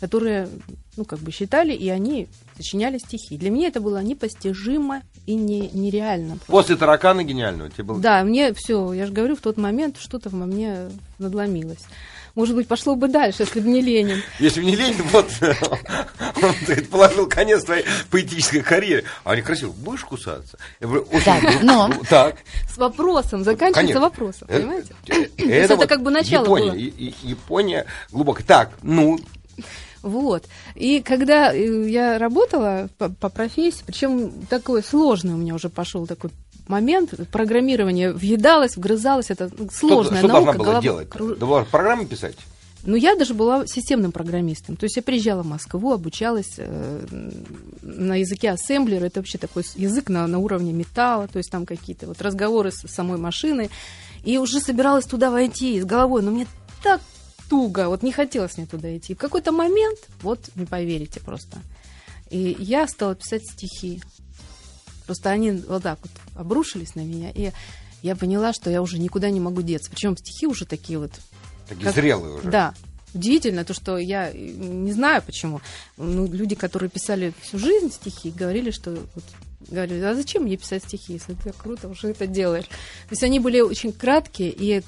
которые, 0.00 0.48
ну, 0.96 1.04
как 1.04 1.18
бы 1.20 1.30
считали, 1.32 1.72
и 1.72 1.88
они 1.88 2.28
сочиняли 2.56 2.98
стихи. 2.98 3.36
Для 3.36 3.50
меня 3.50 3.68
это 3.68 3.80
было 3.80 4.02
непостижимо 4.02 5.02
и 5.26 5.34
не, 5.34 5.68
нереально. 5.72 6.36
просто. 6.36 6.52
После 6.52 6.76
таракана 6.76 7.24
гениального 7.24 7.70
тебе 7.70 7.84
было... 7.84 8.00
Да, 8.00 8.22
мне 8.24 8.52
все, 8.54 8.92
я 8.92 9.06
же 9.06 9.12
говорю, 9.12 9.36
в 9.36 9.40
тот 9.40 9.56
момент 9.56 9.96
что-то 9.98 10.28
во 10.30 10.46
мне 10.46 10.88
надломилось. 11.18 11.80
Может 12.34 12.56
быть, 12.56 12.66
пошло 12.66 12.96
бы 12.96 13.06
дальше, 13.06 13.44
если 13.44 13.60
бы 13.60 13.68
не 13.68 13.80
Ленин. 13.80 14.20
Если 14.40 14.60
бы 14.60 14.66
не 14.66 14.74
Ленин, 14.74 15.02
вот 15.12 15.26
он 16.42 16.52
говорит, 16.66 16.90
положил 16.90 17.28
конец 17.28 17.62
твоей 17.64 17.84
поэтической 18.10 18.60
карьере. 18.60 19.04
А 19.22 19.32
они 19.32 19.42
красиво, 19.42 19.70
будешь 19.70 20.02
кусаться? 20.04 20.58
Я 20.80 20.88
говорю, 20.88 21.06
«Очень, 21.12 21.24
Так, 21.24 21.62
но- 21.62 21.90
Так. 22.10 22.36
С 22.72 22.76
вопросом, 22.76 23.44
заканчивается 23.44 23.80
Конечно. 23.80 24.00
вопросом, 24.00 24.48
Это- 24.50 24.60
понимаете? 24.60 24.94
Это, 25.06 25.52
это 25.52 25.76
вот 25.76 25.88
как 25.88 26.02
бы 26.02 26.10
начало 26.10 26.42
Япония, 26.42 26.70
было. 26.72 27.12
Япония 27.22 27.86
глубокая. 28.10 28.44
Так, 28.44 28.70
ну, 28.82 29.18
Вот. 30.02 30.44
И 30.74 31.00
когда 31.00 31.54
э, 31.54 31.88
я 31.88 32.18
работала 32.18 32.88
по, 32.98 33.08
по 33.08 33.28
профессии, 33.28 33.82
причем 33.86 34.32
такой 34.50 34.82
сложный 34.82 35.34
у 35.34 35.38
меня 35.38 35.54
уже 35.54 35.68
пошел 35.68 36.06
такой 36.06 36.30
момент, 36.68 37.14
программирование 37.30 38.12
въедалось, 38.12 38.76
вгрызалось, 38.76 39.30
это 39.30 39.50
ну, 39.56 39.68
что, 39.70 39.88
сложная 39.88 40.18
что 40.18 40.28
наука. 40.28 40.44
должна 40.44 40.52
была 40.52 40.64
голова 40.64 40.82
делать? 40.82 41.08
кру- 41.08 41.36
Должна 41.36 41.64
программы 41.64 42.06
писать? 42.06 42.36
Ну, 42.86 42.96
я 42.96 43.16
даже 43.16 43.32
была 43.32 43.66
системным 43.66 44.12
программистом. 44.12 44.76
То 44.76 44.84
есть 44.84 44.96
я 44.96 45.02
приезжала 45.02 45.42
в 45.42 45.46
Москву, 45.46 45.92
обучалась 45.92 46.54
э, 46.58 47.06
на 47.80 48.16
языке 48.16 48.50
ассемблера. 48.50 49.06
Это 49.06 49.20
вообще 49.20 49.38
такой 49.38 49.64
язык 49.74 50.10
на, 50.10 50.26
на 50.26 50.38
уровне 50.38 50.72
металла. 50.74 51.26
То 51.28 51.38
есть 51.38 51.50
там 51.50 51.64
какие-то 51.64 52.06
вот 52.06 52.20
разговоры 52.20 52.70
с 52.72 52.86
самой 52.86 53.16
машиной. 53.16 53.70
И 54.24 54.36
уже 54.36 54.60
собиралась 54.60 55.06
туда 55.06 55.30
войти 55.30 55.80
с 55.80 55.86
головой. 55.86 56.22
Но 56.22 56.30
мне 56.30 56.46
так 56.82 57.00
туго, 57.48 57.88
вот 57.88 58.02
не 58.02 58.12
хотелось 58.12 58.56
мне 58.56 58.66
туда 58.66 58.96
идти. 58.96 59.14
В 59.14 59.18
какой-то 59.18 59.52
момент, 59.52 59.98
вот 60.22 60.40
не 60.54 60.66
поверите 60.66 61.20
просто, 61.20 61.58
и 62.30 62.56
я 62.58 62.86
стала 62.88 63.14
писать 63.14 63.42
стихи. 63.44 64.00
Просто 65.06 65.30
они 65.30 65.50
вот 65.52 65.82
так 65.82 65.98
вот 66.02 66.10
обрушились 66.34 66.94
на 66.94 67.00
меня. 67.00 67.30
И 67.30 67.52
я 68.02 68.16
поняла, 68.16 68.52
что 68.54 68.70
я 68.70 68.80
уже 68.80 68.98
никуда 68.98 69.28
не 69.30 69.38
могу 69.40 69.60
деться. 69.62 69.90
Причем 69.90 70.16
стихи 70.16 70.46
уже 70.46 70.64
такие 70.64 70.98
вот 70.98 71.12
Такие 71.68 71.84
Как- 71.84 71.94
зрелые 71.94 72.34
уже. 72.36 72.50
да. 72.50 72.74
Удивительно 73.14 73.64
то, 73.64 73.74
что 73.74 73.96
я 73.96 74.32
не 74.32 74.92
знаю 74.92 75.22
почему. 75.22 75.60
Ну, 75.96 76.26
люди, 76.26 76.54
которые 76.56 76.90
писали 76.90 77.32
всю 77.42 77.58
жизнь 77.58 77.92
стихи, 77.92 78.30
говорили, 78.30 78.70
что 78.72 78.90
вот, 79.14 79.24
говорили, 79.68 80.00
а 80.00 80.14
зачем 80.16 80.42
мне 80.42 80.56
писать 80.56 80.82
стихи, 80.82 81.12
если 81.12 81.34
ты 81.34 81.52
круто 81.52 81.88
уже 81.88 82.08
это 82.08 82.26
делаешь. 82.26 82.64
То 82.66 83.12
есть 83.12 83.22
они 83.22 83.38
были 83.38 83.60
очень 83.60 83.92
краткие 83.92 84.50
и 84.50 84.82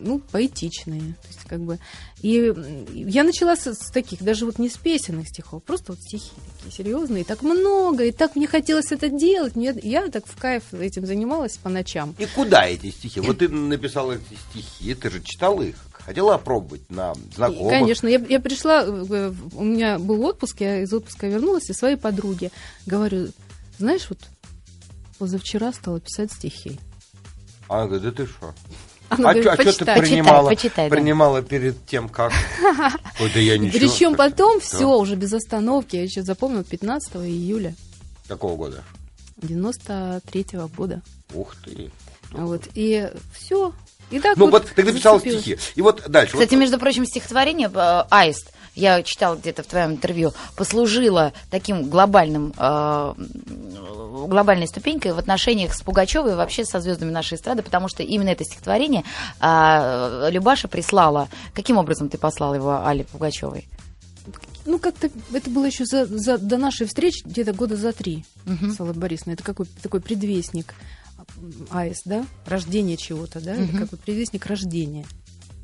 ну, 0.00 0.20
поэтичные. 0.20 1.00
То 1.00 1.28
есть, 1.28 1.44
как 1.48 1.60
бы. 1.60 1.78
И 2.22 2.52
я 2.92 3.24
начала 3.24 3.56
с, 3.56 3.72
с 3.74 3.90
таких, 3.90 4.22
даже 4.22 4.44
вот 4.46 4.58
не 4.58 4.68
с 4.68 4.76
песенных 4.76 5.28
стихов, 5.28 5.62
просто 5.62 5.92
вот 5.92 6.00
стихи 6.00 6.32
такие 6.56 6.72
серьезные, 6.72 7.22
и 7.22 7.24
так 7.24 7.42
много, 7.42 8.04
и 8.04 8.12
так 8.12 8.36
мне 8.36 8.46
хотелось 8.46 8.90
это 8.90 9.08
делать. 9.08 9.56
Мне, 9.56 9.74
я 9.82 10.08
так 10.08 10.26
в 10.26 10.36
кайф 10.36 10.74
этим 10.74 11.06
занималась 11.06 11.56
по 11.56 11.68
ночам. 11.68 12.14
И 12.18 12.26
куда 12.26 12.66
эти 12.66 12.90
стихи? 12.90 13.20
Вот 13.20 13.38
ты 13.38 13.48
написала 13.48 14.12
эти 14.12 14.38
стихи, 14.50 14.94
ты 14.94 15.10
же 15.10 15.20
читал 15.22 15.60
их, 15.62 15.76
хотела 15.92 16.34
опробовать 16.34 16.88
на 16.90 17.12
И, 17.12 17.34
знакомых. 17.34 17.70
Конечно, 17.70 18.08
я, 18.08 18.18
я 18.28 18.40
пришла, 18.40 18.82
э, 18.82 18.90
в- 18.90 19.58
у 19.58 19.64
меня 19.64 19.98
был 19.98 20.24
отпуск, 20.24 20.60
я 20.60 20.82
из 20.82 20.92
отпуска 20.92 21.26
вернулась, 21.28 21.68
и 21.70 21.74
своей 21.74 21.96
подруге 21.96 22.50
говорю, 22.86 23.28
знаешь, 23.78 24.06
вот 24.08 24.18
позавчера 25.18 25.72
стала 25.72 26.00
писать 26.00 26.32
стихи. 26.32 26.78
Она 27.68 27.86
говорит, 27.86 28.04
да 28.04 28.10
ты 28.12 28.26
что? 28.26 28.54
Она 29.08 29.30
а 29.30 29.34
говорит, 29.34 29.74
что 29.74 29.84
ты 29.84 29.84
«Почитай». 29.84 30.00
принимала, 30.00 30.48
почитай, 30.48 30.90
да. 30.90 30.96
принимала 30.96 31.42
перед 31.42 31.86
тем, 31.86 32.08
как... 32.08 32.32
Ой, 33.20 33.30
да 33.32 33.40
я 33.40 33.56
ничего. 33.56 33.78
Причем 33.78 34.14
потом 34.14 34.58
да. 34.58 34.64
все 34.64 34.86
уже 34.86 35.16
без 35.16 35.32
остановки. 35.32 35.96
Я 35.96 36.02
еще 36.02 36.22
запомнила 36.22 36.64
15 36.64 37.16
июля 37.16 37.74
Какого 38.28 38.56
года? 38.56 38.84
93 39.38 40.46
года. 40.76 41.00
Ух 41.32 41.56
ты. 41.64 41.90
Вот. 42.32 42.62
И 42.74 43.10
все. 43.32 43.72
И 44.10 44.20
так 44.20 44.36
Ну 44.36 44.46
вот 44.50 44.64
вот, 44.64 44.72
ты 44.74 44.84
написала 44.84 45.18
зацепилась. 45.18 45.42
стихи. 45.42 45.58
И 45.74 45.82
вот 45.82 46.04
дальше. 46.08 46.32
Кстати, 46.32 46.54
вот, 46.54 46.60
между 46.60 46.78
прочим, 46.78 47.06
стихотворение 47.06 47.70
э, 47.72 48.04
«Аист», 48.10 48.52
я 48.78 49.02
читала 49.02 49.36
где-то 49.36 49.62
в 49.62 49.66
твоем 49.66 49.92
интервью, 49.92 50.32
послужило 50.56 51.32
таким 51.50 51.88
глобальным, 51.90 52.52
э, 52.56 53.14
глобальной 54.28 54.66
ступенькой 54.68 55.12
в 55.12 55.18
отношениях 55.18 55.74
с 55.74 55.82
Пугачевой 55.82 56.32
и 56.32 56.34
вообще 56.34 56.64
со 56.64 56.80
звездами 56.80 57.10
нашей 57.10 57.34
эстрады, 57.36 57.62
потому 57.62 57.88
что 57.88 58.02
именно 58.02 58.28
это 58.30 58.44
стихотворение 58.44 59.04
э, 59.40 60.28
Любаша 60.30 60.68
прислала. 60.68 61.28
Каким 61.54 61.76
образом 61.76 62.08
ты 62.08 62.18
послала 62.18 62.54
его 62.54 62.84
Али 62.86 63.04
Пугачевой? 63.04 63.68
Ну, 64.66 64.78
как-то 64.78 65.08
это 65.32 65.48
было 65.50 65.64
еще 65.64 65.86
за, 65.86 66.04
за- 66.04 66.36
до 66.36 66.58
нашей 66.58 66.86
встречи, 66.86 67.22
где-то 67.24 67.54
года 67.54 67.76
за 67.76 67.92
три 67.92 68.24
с 68.46 68.78
Аллой 68.80 68.92
Борисовной. 68.92 69.34
Это 69.34 69.42
какой 69.42 69.66
такой 69.82 70.00
предвестник 70.00 70.74
АЭС, 71.70 72.02
да? 72.04 72.24
Рождение 72.46 72.96
чего-то, 72.98 73.40
да? 73.40 73.54
Это 73.54 73.72
как 73.78 73.88
бы 73.90 73.96
предвестник 73.96 74.44
рождения. 74.46 75.06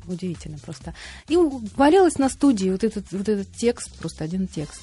Удивительно 0.07 0.57
просто. 0.59 0.93
И 1.27 1.37
валялась 1.75 2.17
на 2.17 2.29
студии 2.29 2.69
вот 2.69 2.83
этот, 2.83 3.11
вот 3.11 3.27
этот 3.27 3.51
текст, 3.53 3.93
просто 3.97 4.23
один 4.23 4.47
текст. 4.47 4.81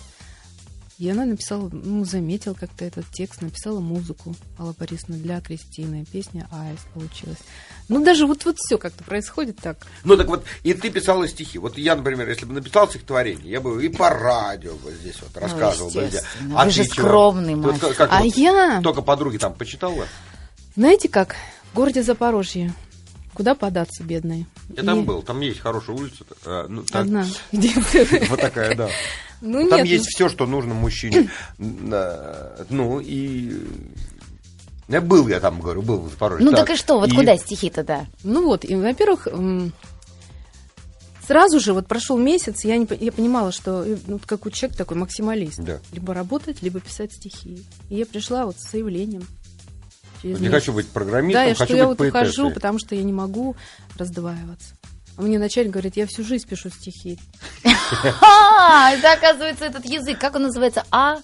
И 0.99 1.09
она 1.11 1.25
написала, 1.25 1.69
ну, 1.73 2.05
заметила 2.05 2.55
как-то 2.55 2.85
этот 2.85 3.07
текст, 3.11 3.43
написала 3.43 3.81
музыку 3.81 4.37
Алла 4.57 4.73
Борисовна 4.79 5.17
для 5.17 5.41
Кристины. 5.41 6.05
Песня 6.13 6.47
«Аист» 6.53 6.87
получилась. 6.95 7.39
Ну, 7.89 8.05
даже 8.05 8.25
вот, 8.27 8.45
вот 8.45 8.59
все 8.59 8.79
как-то 8.79 9.03
происходит 9.03 9.57
так. 9.57 9.79
Ну 10.05 10.17
так 10.17 10.29
вот, 10.29 10.45
и 10.63 10.75
ты 10.75 10.91
писала 10.91 11.27
стихи. 11.27 11.59
Вот 11.59 11.77
я, 11.77 11.97
например, 11.97 12.29
если 12.29 12.45
бы 12.45 12.53
написал 12.53 12.89
стихотворение, 12.89 13.51
я 13.51 13.61
бы 13.61 13.85
и 13.85 13.89
по 13.89 14.11
радио 14.11 14.75
бы 14.77 14.93
здесь 14.93 15.17
вот 15.23 15.37
рассказывал 15.43 15.91
бы. 15.91 16.07
где. 16.07 16.19
естественно. 16.19 16.65
Вы 16.65 16.71
же 16.71 16.85
чего? 16.85 16.95
скромный 16.95 17.55
Вот 17.57 17.79
как- 17.81 17.97
как 17.97 18.13
А 18.13 18.23
вот, 18.23 18.37
я... 18.37 18.81
Только 18.83 19.03
подруги 19.03 19.39
там 19.39 19.55
почитала? 19.55 20.07
Знаете 20.77 21.09
как? 21.09 21.35
В 21.73 21.75
городе 21.75 22.05
Запорожье 22.05 22.73
Куда 23.35 23.55
податься, 23.55 24.03
бедные? 24.05 24.47
Я 24.77 24.83
там 24.83 25.01
И 25.01 25.05
был, 25.05 25.23
там 25.23 25.41
есть 25.41 25.61
хорошая 25.61 25.97
улица. 25.97 26.25
э, 26.45 26.67
ну, 26.69 26.83
так- 26.83 27.03
Одна. 27.03 27.27
Где 27.51 27.73
Вот 28.29 28.41
такая, 28.41 28.75
да. 28.77 28.89
Ну 29.41 29.69
Там 29.71 29.79
нет, 29.79 29.87
есть 29.89 30.05
ну, 30.05 30.11
все, 30.11 30.29
что 30.29 30.47
нужно 30.47 30.75
мужчине. 30.75 31.31
Ну 31.59 33.01
и... 33.01 33.67
Я 34.89 35.01
был, 35.01 35.29
я 35.29 35.41
там 35.41 35.61
говорю, 35.61 35.81
был 35.83 36.01
в 36.01 36.11
Запорожье. 36.11 36.45
Ну 36.45 36.55
так 36.55 36.69
и 36.71 36.77
что, 36.77 36.99
вот 37.01 37.09
И- 37.11 37.15
куда 37.17 37.37
стихи-то, 37.37 37.83
да? 37.83 38.07
Ну 38.25 38.45
вот, 38.45 38.65
и, 38.65 38.75
во-первых, 38.77 39.27
сразу 41.27 41.61
же 41.61 41.73
вот 41.73 41.87
прошел 41.87 42.19
месяц, 42.19 42.65
я, 42.65 42.77
не, 42.77 42.87
я 43.01 43.13
понимала, 43.13 43.53
что 43.53 43.85
э, 43.85 43.97
ну, 44.07 44.21
какой 44.25 44.53
человек 44.53 44.77
такой 44.77 44.97
максималист. 44.99 45.61
Да. 45.61 45.79
Либо 45.93 46.13
работать, 46.13 46.63
либо 46.63 46.81
писать 46.81 47.13
стихи. 47.15 47.65
И 47.89 47.97
я 47.97 48.05
пришла 48.07 48.45
вот 48.45 48.57
с 48.59 48.71
заявлением. 48.71 49.27
Через 50.23 50.41
Не 50.41 50.49
хочу 50.49 50.73
быть 50.73 50.89
программистом, 50.89 51.43
Да, 51.43 51.49
я, 51.49 51.55
хочу 51.55 51.65
что 51.65 51.77
я 51.77 51.87
быть 51.89 51.99
вот 51.99 52.09
ухожу, 52.09 52.51
потому 52.51 52.79
что 52.79 52.95
я 52.95 53.03
не 53.03 53.13
могу 53.13 53.57
раздваиваться. 53.97 54.75
А 55.17 55.23
мне 55.23 55.39
начальник 55.39 55.73
говорит, 55.73 55.97
я 55.97 56.07
всю 56.07 56.25
жизнь 56.25 56.49
пишу 56.49 56.71
стихи. 56.71 57.19
А, 58.21 58.93
это 58.93 59.13
оказывается 59.13 59.67
этот 59.67 59.85
язык, 59.85 60.19
как 60.19 60.37
он 60.37 60.45
называется? 60.45 60.85
А? 60.91 61.19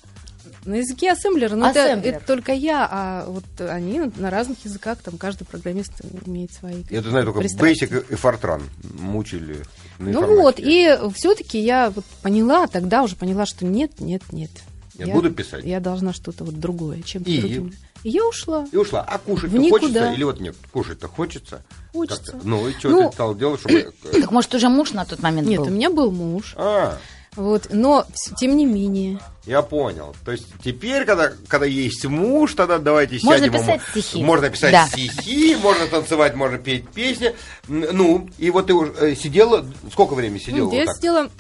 На 0.65 0.75
языке 0.75 1.13
ассемблера, 1.13 1.55
но 1.57 1.71
это, 1.71 1.85
Ассемблер. 1.85 2.17
это 2.17 2.27
только 2.27 2.53
я, 2.53 2.87
а 2.91 3.25
вот 3.27 3.45
они 3.59 4.01
на 4.17 4.29
разных 4.29 4.65
языках, 4.65 4.99
там 4.99 5.17
каждый 5.17 5.45
программист 5.45 5.93
имеет 6.27 6.53
свои. 6.53 6.85
Я 6.91 6.99
это 6.99 7.11
знаю 7.11 7.25
только. 7.25 7.41
Basic 7.41 8.07
и 8.11 8.15
Fortran 8.15 8.63
мучили 8.99 9.63
на 9.99 10.11
Ну 10.11 10.41
вот, 10.43 10.57
и 10.59 10.99
все-таки 11.15 11.59
я 11.59 11.91
вот 11.91 12.05
поняла, 12.23 12.67
тогда 12.67 13.03
уже 13.03 13.17
поняла, 13.17 13.47
что 13.47 13.65
нет, 13.65 14.01
нет, 14.01 14.23
нет. 14.33 14.51
Я 14.99 15.15
буду 15.15 15.31
писать. 15.31 15.65
Я 15.65 15.81
должна 15.81 16.13
что-то 16.13 16.45
вот 16.45 16.59
другое, 16.59 17.03
чем-то 17.03 17.31
И? 17.31 17.41
другим. 17.41 17.73
И 18.05 18.11
я 18.11 18.25
ушла. 18.27 18.67
И 18.71 18.77
ушла. 18.77 19.03
А 19.09 19.19
кушать-то 19.19 19.59
хочется? 19.71 20.13
Или 20.13 20.25
вот 20.25 20.41
нет, 20.41 20.57
кушать-то 20.73 21.09
хочется? 21.09 21.63
Хочется. 21.93 22.33
Как-то. 22.33 22.47
Ну 22.49 22.69
и 22.69 22.73
что 22.75 22.89
Ну- 22.91 23.09
ты 23.09 23.15
стал 23.15 23.35
делать, 23.35 23.61
чтобы... 23.61 23.93
Так 24.13 24.31
может 24.31 24.55
уже 24.55 24.69
муж 24.69 24.93
на 24.93 25.05
тот 25.05 25.21
момент 25.23 25.49
Нет, 25.49 25.61
был? 25.61 25.67
у 25.67 25.71
меня 25.71 25.91
был 25.91 26.11
муж. 26.13 26.55
А, 26.57 26.97
Вот, 27.37 27.69
но 27.71 28.05
тем 28.39 28.57
не 28.57 28.67
менее. 28.67 29.19
я 29.47 29.63
понял. 29.63 30.15
То 30.25 30.33
есть 30.33 30.47
теперь, 30.65 31.05
когда, 31.05 31.33
когда 31.49 31.67
есть 31.67 32.05
муж, 32.07 32.55
тогда 32.55 32.79
давайте 32.79 33.19
Можно 33.23 33.47
сядем. 33.47 33.53
писать 33.53 33.81
ему- 33.95 34.03
стихи. 34.03 34.23
Можно 34.25 34.51
писать 34.51 34.73
Да. 34.73 34.87
стихи, 34.89 35.57
можно 35.57 35.87
танцевать, 35.87 36.35
можно 36.35 36.59
петь 36.59 36.89
песни. 36.89 37.35
Ну, 37.69 38.29
и 38.39 38.51
вот 38.51 38.67
ты 38.69 38.75
уже 38.75 38.93
э, 39.01 39.15
сидела, 39.17 39.65
сколько 39.93 40.15
времени 40.15 40.39
сидела 40.39 40.59
Ну, 40.59 40.65
вот 40.71 40.75
я 40.75 40.85
так? 40.87 40.97
сидела, 40.97 41.31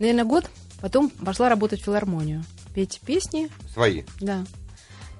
наверное, 0.00 0.24
год, 0.24 0.44
потом 0.80 1.10
пошла 1.10 1.48
работать 1.48 1.80
в 1.80 1.84
филармонию. 1.84 2.44
Петь 2.74 3.00
песни, 3.04 3.48
Свои. 3.72 4.02
да. 4.20 4.44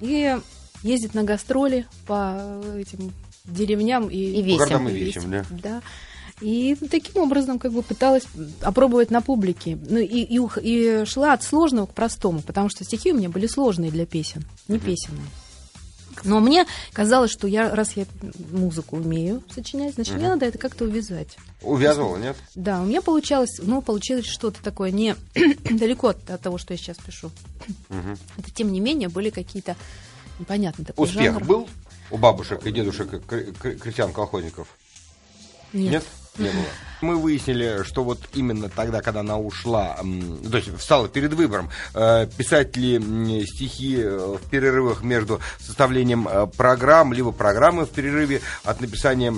И 0.01 0.37
ездить 0.83 1.15
на 1.15 1.25
гастроли 1.25 1.87
по 2.07 2.61
этим 2.77 3.13
деревням 3.45 4.09
и, 4.09 4.17
И 4.17 4.57
городам 4.57 4.89
и 4.89 4.93
вещам, 4.93 5.31
да. 5.31 5.45
Да. 5.51 5.83
И 6.41 6.77
таким 6.91 7.23
образом 7.23 7.59
как 7.59 7.73
бы 7.73 7.83
пыталась 7.83 8.25
опробовать 8.61 9.11
на 9.11 9.21
публике. 9.21 9.77
Ну 9.89 9.99
и, 9.99 10.23
и, 10.23 10.41
и 10.63 11.05
шла 11.05 11.33
от 11.33 11.43
сложного 11.43 11.87
к 11.87 11.95
простому, 11.95 12.43
потому 12.43 12.69
что 12.69 12.85
стихи 12.85 13.13
у 13.13 13.17
меня 13.17 13.29
были 13.29 13.47
сложные 13.49 13.91
для 13.91 14.07
песен, 14.07 14.45
не 14.69 14.79
песенные. 14.79 15.27
Но 16.25 16.41
мне 16.41 16.67
казалось, 16.93 17.31
что 17.31 17.47
я, 17.47 17.75
раз 17.75 17.97
я 17.97 18.07
музыку 18.51 18.97
умею 18.97 19.43
сочинять, 19.55 19.95
значит, 19.95 20.15
мне 20.15 20.29
надо 20.29 20.47
это 20.47 20.59
как-то 20.59 20.85
увязать. 20.85 21.37
Увязывала, 21.63 22.17
нет? 22.17 22.37
Да, 22.55 22.81
у 22.81 22.85
меня 22.85 23.03
получалось, 23.03 23.61
ну, 23.63 23.83
получилось 23.83 24.27
что-то 24.27 24.63
такое 24.63 24.91
не 24.91 25.17
далеко 25.71 26.09
от, 26.09 26.31
от 26.31 26.41
того, 26.41 26.59
что 26.59 26.75
я 26.75 26.79
сейчас 26.79 26.97
пишу. 26.99 27.31
Мгм. 27.89 28.19
Это, 28.39 28.51
тем 28.53 28.73
не 28.73 28.81
менее, 28.81 29.09
были 29.09 29.31
какие-то 29.31 29.77
непонятные 30.39 30.87
такой 30.87 31.05
Успех 31.05 31.35
жанр. 31.35 31.45
был 31.45 31.69
у 32.11 32.19
бабушек 32.19 32.65
и 32.67 32.73
дедушек 32.73 33.23
крестьян-колхозников? 33.27 34.69
Нет. 35.73 36.05
Не 36.39 36.51
было. 36.51 36.65
Мы 37.01 37.17
выяснили, 37.17 37.85
что 37.85 38.03
вот 38.05 38.19
именно 38.35 38.69
тогда, 38.69 39.01
когда 39.01 39.21
она 39.21 39.39
ушла, 39.39 39.99
то 40.51 40.57
есть 40.57 40.77
встала 40.77 41.09
перед 41.09 41.33
выбором, 41.33 41.71
э, 41.95 42.27
писать 42.37 42.77
ли 42.77 42.99
стихи 43.47 43.99
э, 43.99 44.37
в 44.41 44.51
перерывах 44.51 45.03
между 45.03 45.41
составлением 45.61 46.29
э, 46.29 46.47
программ, 46.47 47.13
либо 47.13 47.33
программы 47.33 47.85
в 47.87 47.91
перерыве 47.91 48.41
от 48.65 48.81
написания 48.81 49.33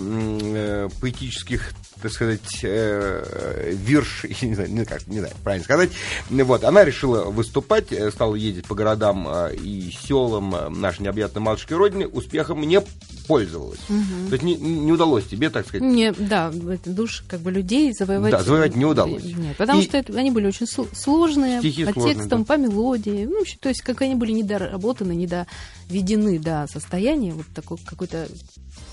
поэтических 1.01 1.73
так 2.01 2.13
сказать, 2.13 2.61
э, 2.63 3.75
вирш, 3.75 4.25
я 4.41 4.49
не 4.49 4.55
знаю, 4.55 4.73
не, 4.73 4.85
как, 4.87 5.07
не 5.07 5.19
знаю, 5.19 5.35
правильно 5.45 5.65
сказать. 5.65 5.91
Вот, 6.31 6.65
она 6.65 6.83
решила 6.83 7.25
выступать, 7.25 7.89
стала 8.13 8.35
ездить 8.37 8.65
по 8.65 8.75
городам 8.75 9.29
и 9.53 9.91
селам 9.91 10.81
нашей 10.81 11.03
необъятной 11.03 11.43
матушки 11.43 11.75
Родины, 11.75 12.07
успехом 12.07 12.63
не 12.63 12.81
пользовалась. 13.29 13.81
То 13.87 14.33
есть 14.33 14.43
не, 14.43 14.57
не 14.57 14.93
удалось 14.93 15.27
тебе, 15.27 15.51
так 15.51 15.67
сказать, 15.67 15.83
Мне, 15.83 16.13
да, 16.13 16.51
это 16.51 16.91
душ 16.91 17.23
как 17.29 17.41
бы 17.41 17.50
людей 17.51 17.93
завоевать. 17.93 18.33
Да, 18.33 18.43
завоевать 18.43 18.77
не 18.77 18.85
удалось. 18.85 19.23
Нет, 19.25 19.57
потому 19.57 19.81
И- 19.81 19.85
что 19.85 19.97
это- 19.99 20.17
они 20.19 20.31
были 20.31 20.47
очень 20.47 20.67
сл- 20.67 20.89
сложные 20.95 21.59
Стихи 21.61 21.85
по 21.85 21.93
сложные, 21.93 22.15
текстам, 22.15 22.45
да. 22.45 22.55
по 22.55 22.59
мелодии. 22.59 23.25
Ну, 23.31 23.43
то 23.61 23.69
есть, 23.69 23.83
как 23.83 24.01
они 24.03 24.15
были 24.15 24.33
недоработаны, 24.33 25.13
недоведены 25.13 26.39
до 26.39 26.67
состояния 26.73 27.33
вот 27.33 27.47
такой 27.55 27.79
какой-то 27.85 28.29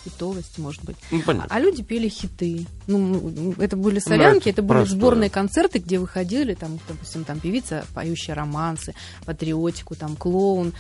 хитовости, 0.03 0.59
может 0.59 0.83
быть. 0.83 0.95
ну, 1.11 1.21
понятно. 1.21 1.47
А 1.53 1.59
люди 1.59 1.83
пели 1.83 2.07
хиты. 2.09 2.65
Ну, 2.87 2.97
ну, 2.97 3.53
это 3.57 3.75
были 3.75 3.95
Ну, 3.95 4.01
солянки, 4.01 4.49
это 4.49 4.49
это 4.49 4.61
были 4.63 4.79
простое. 4.79 4.97
сборные 4.99 5.29
концерты, 5.29 5.79
где 5.79 5.99
выходили, 5.99 6.53
там, 6.53 6.79
допустим, 6.87 7.23
там 7.25 7.39
певица, 7.39 7.85
поющая 7.93 8.35
романсы, 8.35 8.93
патриотику, 9.25 9.95
там, 9.95 10.15
клоун, 10.15 10.73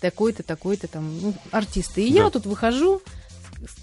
такой-то, 0.00 0.42
такой-то, 0.42 0.88
там, 0.88 1.20
ну, 1.20 1.34
артисты. 1.50 2.06
И 2.06 2.12
Да. 2.12 2.24
я 2.24 2.30
тут 2.30 2.46
выхожу, 2.46 3.00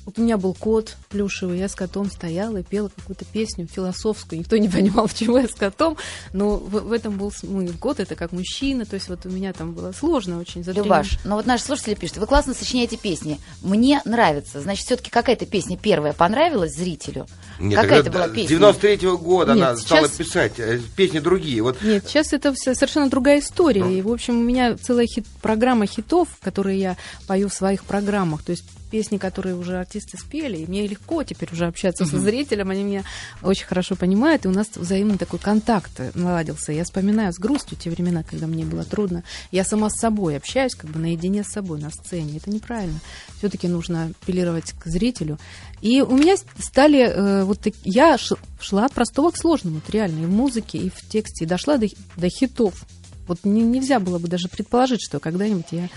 вот 0.06 0.20
у 0.20 0.22
меня 0.22 0.38
был 0.38 0.54
кот 0.54 0.96
плюшевый, 1.10 1.60
я 1.60 1.68
с 1.68 1.76
котом 1.76 2.10
стояла 2.10 2.58
и 2.58 2.64
пела 2.64 2.90
какую-то 2.96 3.26
песню 3.26 3.68
философскую. 3.68 4.40
Никто 4.40 4.58
не 4.58 4.70
понимал, 4.70 5.08
почему 5.10 5.38
я 5.38 5.48
с 5.48 5.54
котом, 5.54 5.98
но 6.32 6.58
в, 6.58 6.70
в 6.82 6.92
этом 6.92 7.18
был 7.18 7.32
см- 7.32 7.72
ну, 7.72 7.78
кот, 7.80 8.00
это 8.00 8.16
как 8.16 8.32
мужчина, 8.32 8.86
то 8.86 8.96
есть 8.96 9.10
вот 9.10 9.26
у 9.26 9.30
меня 9.30 9.54
там 9.54 9.74
было 9.74 9.92
сложно 9.92 10.40
очень. 10.40 10.64
за 10.64 10.72
Любаш, 10.72 11.20
ну 11.26 11.36
вот 11.36 11.46
наши 11.46 11.64
слушатели 11.64 11.94
пишут, 11.96 12.18
вы 12.18 12.28
классно 12.28 12.54
сочиняете 12.54 12.98
песни. 12.98 13.40
Мне 13.62 14.02
нравится. 14.06 14.62
Значит, 14.62 14.86
все-таки 14.86 15.10
какая-то 15.10 15.46
песня 15.46 15.78
первая 15.78 16.14
понравилась 16.14 16.76
зрителю? 16.76 17.28
Нет, 17.60 17.80
какая 17.80 18.00
это 18.00 18.12
была 18.12 18.28
С 18.28 18.32
песня? 18.32 18.58
93-го 18.58 19.18
года 19.18 19.54
Нет, 19.54 19.64
она 19.64 19.78
стала 19.78 20.08
сейчас- 20.08 20.18
писать 20.18 20.54
э, 20.60 20.80
песни 20.96 21.20
другие. 21.20 21.62
Вот 21.62 21.82
Нет, 21.82 22.06
сейчас 22.08 22.34
это 22.34 22.54
совершенно 22.56 23.10
другая 23.10 23.40
история. 23.40 23.84
Ну. 23.84 23.92
И, 23.92 24.02
в 24.02 24.12
общем, 24.12 24.40
у 24.40 24.44
меня 24.44 24.76
целая 24.78 25.06
хит, 25.08 25.26
программа 25.42 25.86
хитов, 25.86 26.28
которые 26.42 26.80
я 26.80 26.98
пою 27.28 27.50
в 27.50 27.54
своих 27.54 27.84
программах. 27.84 28.44
То 28.44 28.52
есть 28.52 28.64
песни, 28.94 29.18
которые 29.18 29.56
уже 29.56 29.80
артисты 29.80 30.20
спели, 30.20 30.58
и 30.58 30.68
мне 30.68 30.86
легко 30.86 31.24
теперь 31.24 31.50
уже 31.52 31.66
общаться 31.66 32.06
со 32.06 32.20
зрителем, 32.20 32.70
они 32.70 32.84
меня 32.84 33.04
очень 33.42 33.66
хорошо 33.66 33.96
понимают, 33.96 34.46
и 34.46 34.48
у 34.48 34.52
нас 34.52 34.68
взаимный 34.76 35.18
такой 35.18 35.40
контакт 35.40 36.00
наладился. 36.14 36.72
Я 36.74 36.84
вспоминаю 36.84 37.34
с 37.34 37.40
грустью 37.40 37.76
те 37.76 37.90
времена, 37.90 38.22
когда 38.22 38.46
мне 38.46 38.66
было 38.66 38.84
трудно. 38.84 39.24
Я 39.52 39.64
сама 39.64 39.90
с 39.90 40.00
собой 40.00 40.38
общаюсь, 40.38 40.76
как 40.76 40.92
бы 40.92 41.00
наедине 41.00 41.44
с 41.44 41.48
собой 41.48 41.82
на 41.82 41.90
сцене. 41.90 42.38
Это 42.38 42.52
неправильно. 42.52 43.00
Все-таки 43.40 43.68
нужно 43.68 44.12
апеллировать 44.22 44.74
к 44.74 44.86
зрителю. 44.86 45.40
И 45.82 46.02
у 46.04 46.16
меня 46.16 46.36
стали 46.60 47.00
э, 47.02 47.44
вот 47.46 47.62
так- 47.62 47.74
я 47.84 48.20
шла 48.60 48.86
от 48.86 48.94
простого 48.94 49.32
к 49.32 49.38
сложному, 49.38 49.78
вот 49.84 49.90
реально, 49.90 50.22
и 50.22 50.28
в 50.28 50.32
музыке, 50.32 50.78
и 50.78 50.92
в 50.92 51.02
тексте, 51.10 51.46
и 51.46 51.48
дошла 51.48 51.78
до, 51.78 51.88
до 52.16 52.30
хитов. 52.30 52.86
Вот 53.28 53.40
не- 53.44 53.64
нельзя 53.64 54.00
было 54.00 54.20
бы 54.20 54.28
даже 54.28 54.50
предположить, 54.50 55.02
что 55.02 55.20
когда-нибудь 55.20 55.72
я 55.72 55.90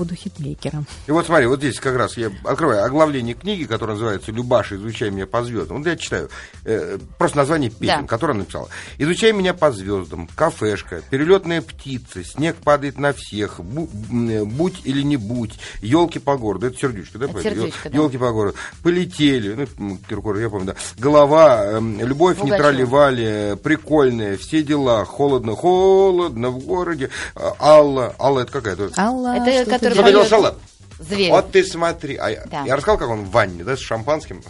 буду 0.00 0.14
хитмейкером. 0.14 0.86
И 1.06 1.10
вот 1.12 1.26
смотри, 1.26 1.46
вот 1.46 1.58
здесь 1.58 1.78
как 1.78 1.94
раз 1.96 2.16
я 2.16 2.30
открываю 2.44 2.84
оглавление 2.84 3.34
книги, 3.34 3.64
которая 3.64 3.96
называется 3.96 4.32
«Любаша, 4.32 4.76
изучай 4.76 5.10
меня 5.10 5.26
по 5.26 5.44
звездам». 5.44 5.78
Вот 5.78 5.86
я 5.86 5.96
читаю 5.96 6.30
э, 6.64 6.98
просто 7.18 7.36
название 7.36 7.68
песен, 7.70 8.02
Да. 8.02 8.06
которые 8.06 8.34
она 8.34 8.40
написала. 8.40 8.68
«Изучай 8.96 9.32
меня 9.32 9.52
по 9.52 9.70
звездам», 9.72 10.26
«Кафешка», 10.34 11.02
«Перелетная 11.10 11.60
птица», 11.60 12.24
«Снег 12.24 12.56
падает 12.56 12.98
на 12.98 13.12
всех», 13.12 13.60
«Бу- 13.60 13.90
м, 14.10 14.28
э, 14.30 14.44
«Будь 14.44 14.80
или 14.84 15.02
не 15.02 15.16
будь», 15.18 15.58
«Елки 15.82 16.18
по 16.18 16.36
городу». 16.38 16.68
Это 16.68 16.78
сердючка, 16.78 17.18
да? 17.18 17.26
Это 17.26 17.42
сердючка, 17.42 17.90
да. 17.90 17.96
«Елки 17.98 18.16
по 18.16 18.32
городу», 18.32 18.56
«Полетели», 18.82 19.52
ну, 19.54 19.66
м, 19.90 19.98
Киркоров, 19.98 20.40
я 20.40 20.48
помню, 20.48 20.66
да. 20.68 20.74
«Голова», 20.98 21.64
эм, 21.66 22.00
«Любовь 22.00 22.36
не 22.38 22.44
Пугачева. 22.44 22.58
трали-вали», 22.70 23.56
«Прикольная», 23.62 24.36
«Все 24.38 24.62
дела», 24.62 25.04
«Холодно, 25.04 25.54
холодно 25.54 26.48
в 26.50 26.58
городе», 26.64 27.10
а, 27.34 27.54
«Алла», 27.58 28.14
«Алла» 28.18 28.40
это 28.40 28.52
какая-то? 28.52 28.90
Алла, 28.96 29.36
Это 29.36 29.89
который 29.94 30.10
Что 30.12 30.20
поет- 30.20 30.28
шалат? 30.28 30.54
Зверь. 30.98 31.30
Вот 31.30 31.50
ты 31.52 31.64
смотри. 31.64 32.16
А 32.16 32.28
я, 32.30 32.44
Да. 32.46 32.62
я 32.66 32.76
рассказал, 32.76 32.98
как 32.98 33.08
он 33.08 33.24
в 33.24 33.30
ванне, 33.30 33.64
да, 33.64 33.76
с 33.76 33.80
шампанским. 33.80 34.42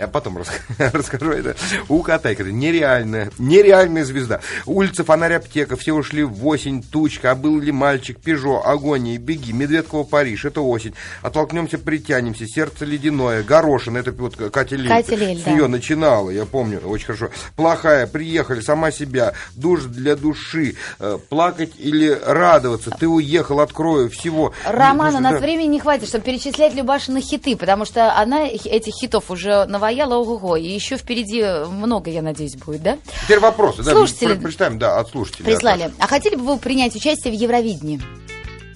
Я 0.00 0.08
потом 0.08 0.38
рас- 0.38 0.48
расскажу 0.94 1.30
это. 1.32 1.54
У 1.90 2.02
Катайка. 2.02 2.42
Это 2.42 2.52
нереальная, 2.52 3.30
нереальная 3.38 4.02
звезда. 4.04 4.40
Улица, 4.64 5.04
фонарь, 5.04 5.34
аптека. 5.34 5.76
Все 5.76 5.92
ушли 5.92 6.22
в 6.22 6.46
осень, 6.46 6.82
тучка. 6.82 7.32
А 7.32 7.34
был 7.34 7.60
ли 7.60 7.70
мальчик, 7.70 8.18
Пежо, 8.18 8.66
агония, 8.66 9.18
беги. 9.18 9.52
Медведкова, 9.52 10.04
Париж. 10.04 10.46
Это 10.46 10.62
осень. 10.62 10.94
Оттолкнемся, 11.20 11.76
притянемся. 11.76 12.46
Сердце 12.46 12.86
ледяное. 12.86 13.42
Горошин. 13.42 13.98
Это 13.98 14.10
вот 14.12 14.36
Катя 14.36 14.76
Лель. 14.76 14.88
Катя 14.88 15.16
Лель, 15.16 15.38
С 15.38 15.42
да. 15.44 15.50
нее 15.52 15.66
начинала, 15.66 16.30
я 16.30 16.46
помню, 16.46 16.78
очень 16.80 17.04
хорошо. 17.06 17.28
Плохая, 17.56 18.06
приехали, 18.06 18.60
сама 18.62 18.90
себя. 18.90 19.34
Душ 19.54 19.82
для 19.82 20.16
души. 20.16 20.76
Э, 20.98 21.18
Плакать 21.28 21.72
или 21.78 22.08
радоваться. 22.24 22.90
Ты 22.90 23.06
уехал, 23.06 23.60
открою 23.60 24.08
всего. 24.08 24.54
Роман, 24.64 25.14
у 25.16 25.20
Да. 25.20 25.32
нас 25.32 25.40
времени 25.42 25.66
не 25.66 25.80
хватит, 25.80 26.08
чтобы 26.08 26.24
перечислять 26.24 26.74
Любашины 26.74 27.20
хиты, 27.20 27.54
потому 27.54 27.84
что 27.84 28.16
она 28.16 28.46
этих 28.48 28.94
хитов 28.98 29.30
уже 29.30 29.66
наваяла 29.90 30.14
ого-го, 30.16 30.56
и 30.56 30.68
еще 30.68 30.96
впереди 30.96 31.42
много, 31.70 32.10
я 32.10 32.22
надеюсь, 32.22 32.56
будет, 32.56 32.82
да? 32.82 32.98
Теперь 33.24 33.40
вопросы. 33.40 33.82
Да, 33.82 33.92
Слушатели 33.92 34.34
про- 34.34 34.42
прочитаем, 34.42 34.78
да, 34.78 34.98
от 34.98 35.08
слушателей. 35.10 35.44
Прислали. 35.46 35.90
А 35.98 36.06
хотели 36.06 36.36
бы 36.36 36.44
вы 36.44 36.58
принять 36.58 36.94
участие 36.94 37.32
в 37.32 37.36
Евровидении? 37.36 38.00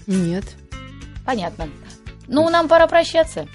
Нет. 0.07 0.45
Понятно. 1.25 1.69
Ну, 2.27 2.49
нам 2.49 2.69
пора 2.69 2.87
прощаться, 2.87 3.47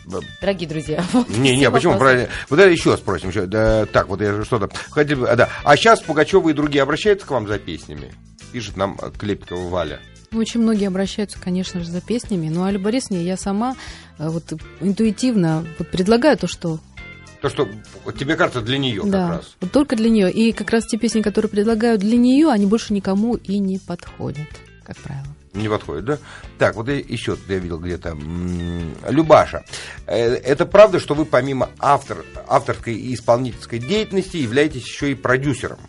дорогие 0.41 0.69
друзья. 0.69 1.03
Вот 1.13 1.27
Не, 1.29 1.51
не, 1.55 1.57
все 1.63 1.71
почему? 1.71 1.97
Правильно. 1.97 2.29
Вот 2.49 2.59
это 2.59 2.69
еще 2.69 2.95
спросим. 2.97 3.29
еще. 3.29 3.45
Да, 3.47 3.85
так, 3.87 4.07
вот 4.07 4.21
я 4.21 4.33
же 4.33 4.45
что-то 4.45 4.69
хотел 4.91 5.19
бы. 5.19 5.29
а, 5.29 5.35
Да. 5.35 5.49
А 5.63 5.75
сейчас 5.75 6.01
Пугачева 6.01 6.49
и 6.49 6.53
другие 6.53 6.83
обращаются 6.83 7.25
к 7.25 7.31
вам 7.31 7.47
за 7.47 7.57
песнями? 7.57 8.13
Пишет 8.51 8.77
нам 8.77 8.97
э, 9.01 9.11
Клепикова 9.17 9.67
Валя. 9.69 9.99
Очень 10.31 10.61
многие 10.61 10.87
обращаются, 10.87 11.39
конечно 11.39 11.79
же, 11.79 11.89
за 11.89 12.01
песнями. 12.01 12.49
Ну, 12.49 12.63
а 12.63 12.67
Аля 12.67 12.77
Борисовне 12.77 13.23
я 13.23 13.37
сама 13.37 13.75
э, 14.19 14.29
вот 14.29 14.53
интуитивно 14.81 15.65
вот 15.79 15.89
предлагаю 15.89 16.37
то, 16.37 16.47
что 16.47 16.77
То, 17.41 17.49
что 17.49 17.67
тебе 18.17 18.36
кажется 18.36 18.62
для 18.62 18.78
нее 18.78 19.02
да, 19.06 19.28
как 19.28 19.38
раз. 19.38 19.56
вот 19.62 19.71
только 19.71 19.95
для 19.95 20.10
нее. 20.10 20.32
И 20.32 20.52
как 20.52 20.71
раз 20.71 20.86
те 20.86 20.97
песни, 20.97 21.21
которые 21.21 21.49
предлагаю 21.49 21.97
для 21.97 22.17
нее, 22.17 22.49
они 22.49 22.65
больше 22.65 22.93
никому 22.93 23.36
и 23.36 23.60
не 23.60 23.80
подходят, 23.80 24.47
как 24.84 24.97
правило. 24.97 25.28
Не 25.54 25.67
подходит, 25.67 26.06
да? 26.06 26.17
Так, 26.58 26.75
вот 26.75 26.89
еще 26.89 27.38
я 27.47 27.58
видел 27.58 27.80
где-то. 27.80 28.15
Любаша, 29.10 29.63
э, 30.06 30.36
это 30.36 30.65
правда, 30.65 30.99
что 30.99 31.15
вы 31.15 31.25
помимо 31.25 31.69
автор, 31.80 32.23
авторской 32.47 32.93
и 32.93 33.15
исполнительской 33.15 33.80
деятельности 33.80 34.38
являетесь 34.38 34.86
еще 34.86 35.12
и 35.12 35.15
продюсером? 35.15 35.80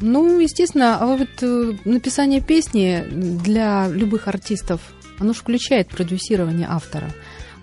Ну, 0.00 0.40
естественно, 0.40 0.98
а 0.98 1.16
вот 1.16 1.28
э, 1.42 1.74
написание 1.84 2.40
песни 2.40 3.04
для 3.10 3.86
любых 3.88 4.26
артистов, 4.26 4.80
оно 5.20 5.32
же 5.32 5.38
включает 5.38 5.88
продюсирование 5.88 6.66
автора. 6.68 7.12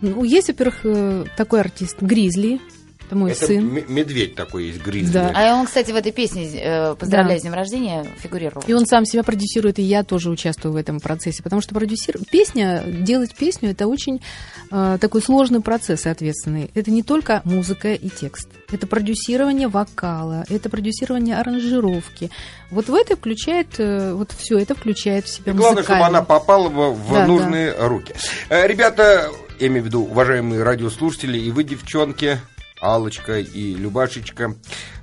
Ну, 0.01 0.23
есть, 0.23 0.47
во-первых, 0.47 0.79
э, 0.83 1.25
такой 1.35 1.61
артист 1.61 2.01
Гризли, 2.01 2.59
это 3.09 3.15
мой 3.15 3.31
это 3.31 3.47
сын. 3.47 3.83
медведь 3.87 4.35
такой 4.35 4.65
есть, 4.65 4.83
гризли. 4.83 5.13
Да. 5.13 5.31
А 5.33 5.55
он, 5.55 5.65
кстати, 5.65 5.91
в 5.91 5.95
этой 5.95 6.11
песне 6.11 6.47
э, 6.53 6.93
«Поздравляю 6.93 7.37
Да. 7.37 7.39
с 7.39 7.41
днем 7.41 7.53
рождения» 7.55 8.05
фигурировал. 8.19 8.63
И 8.67 8.73
он 8.73 8.85
сам 8.85 9.03
себя 9.03 9.23
продюсирует, 9.23 9.79
и 9.79 9.81
я 9.81 10.03
тоже 10.03 10.29
участвую 10.29 10.73
в 10.73 10.75
этом 10.75 10.99
процессе, 10.99 11.41
потому 11.41 11.59
что 11.59 11.73
продюсир... 11.73 12.19
песня, 12.31 12.83
делать 12.85 13.33
песню, 13.35 13.71
это 13.71 13.87
очень 13.87 14.21
э, 14.69 14.99
такой 15.01 15.23
сложный 15.23 15.59
процесс 15.59 16.05
и 16.05 16.09
ответственный. 16.09 16.69
Это 16.75 16.91
не 16.91 17.01
только 17.01 17.41
музыка 17.45 17.93
и 17.95 18.09
текст, 18.09 18.47
это 18.71 18.85
продюсирование 18.85 19.69
вокала, 19.69 20.45
это 20.47 20.69
продюсирование 20.69 21.39
аранжировки. 21.39 22.29
Вот 22.69 22.89
в 22.89 22.93
это 22.93 23.15
включает, 23.15 23.79
э, 23.79 24.13
вот 24.13 24.33
все 24.37 24.59
это 24.59 24.75
включает 24.75 25.25
в 25.25 25.29
себя 25.29 25.53
И 25.53 25.55
главное, 25.55 25.81
чтобы 25.81 26.01
она 26.05 26.21
попала 26.21 26.69
в, 26.69 26.93
в 26.93 27.11
Да, 27.11 27.25
нужные 27.25 27.73
руки. 27.75 28.13
Э, 28.49 28.67
Ребята, 28.67 29.31
я 29.59 29.67
имею 29.67 29.83
в 29.83 29.85
виду, 29.87 30.03
уважаемые 30.03 30.63
радиослушатели, 30.63 31.37
и 31.37 31.51
вы, 31.51 31.63
девчонки, 31.63 32.39
Алочка 32.81 33.39
и 33.39 33.75
Любашечка, 33.75 34.55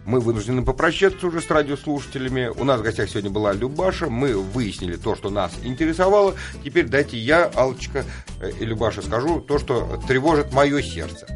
мы 0.06 0.20
вынуждены 0.20 0.64
попрощаться 0.64 1.26
уже 1.26 1.42
с 1.42 1.50
радиослушателями. 1.50 2.50
У 2.56 2.64
нас 2.64 2.80
в 2.80 2.82
гостях 2.82 3.10
сегодня 3.10 3.28
была 3.28 3.52
Любаша. 3.52 4.08
Мы 4.08 4.34
выяснили 4.34 4.96
то, 4.96 5.14
что 5.14 5.28
нас 5.30 5.52
интересовало. 5.62 6.34
Теперь 6.64 6.86
дайте 6.86 7.18
я, 7.18 7.50
Алочка 7.54 8.04
э, 8.40 8.50
и 8.58 8.64
Любаша, 8.64 9.02
скажу 9.02 9.40
то, 9.40 9.58
что 9.58 10.00
тревожит 10.08 10.52
мое 10.52 10.80
сердце. 10.80 11.26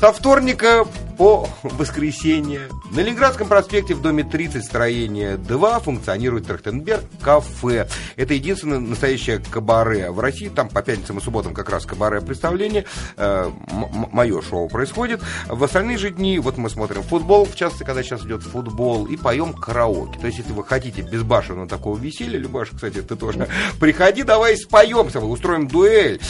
Со 0.00 0.12
вторника 0.12 0.86
по 1.16 1.48
воскресенье 1.64 2.68
на 2.92 3.00
Ленинградском 3.00 3.48
проспекте 3.48 3.94
в 3.94 4.00
доме 4.00 4.22
30 4.22 4.64
строение 4.64 5.36
2 5.36 5.80
функционирует 5.80 6.46
Трахтенберг 6.46 7.02
кафе. 7.20 7.88
Это 8.14 8.34
единственное 8.34 8.78
настоящее 8.78 9.40
кабаре 9.40 10.12
в 10.12 10.20
России. 10.20 10.48
Там 10.48 10.68
по 10.68 10.80
пятницам 10.80 11.18
и 11.18 11.20
субботам 11.20 11.52
как 11.52 11.68
раз 11.68 11.84
кабаре 11.84 12.20
представление. 12.20 12.84
Мое 13.16 14.40
шоу 14.40 14.68
происходит. 14.68 15.20
В 15.48 15.64
остальные 15.64 15.98
же 15.98 16.10
дни, 16.10 16.38
вот 16.38 16.56
мы 16.56 16.70
смотрим 16.70 17.02
футбол, 17.02 17.44
в 17.44 17.56
частности, 17.56 17.84
когда 17.84 18.04
сейчас 18.04 18.24
идет 18.24 18.44
футбол, 18.44 19.06
и 19.06 19.16
поем 19.16 19.52
караоке. 19.52 20.20
То 20.20 20.26
есть, 20.28 20.38
если 20.38 20.52
вы 20.52 20.64
хотите 20.64 21.02
безбашенного 21.02 21.66
такого 21.66 21.98
веселья, 21.98 22.38
Любаша, 22.38 22.76
кстати, 22.76 23.02
ты 23.02 23.16
тоже, 23.16 23.48
приходи, 23.80 24.22
давай 24.22 24.56
споем 24.56 25.10
с 25.10 25.16
устроим 25.16 25.66
дуэль. 25.66 26.20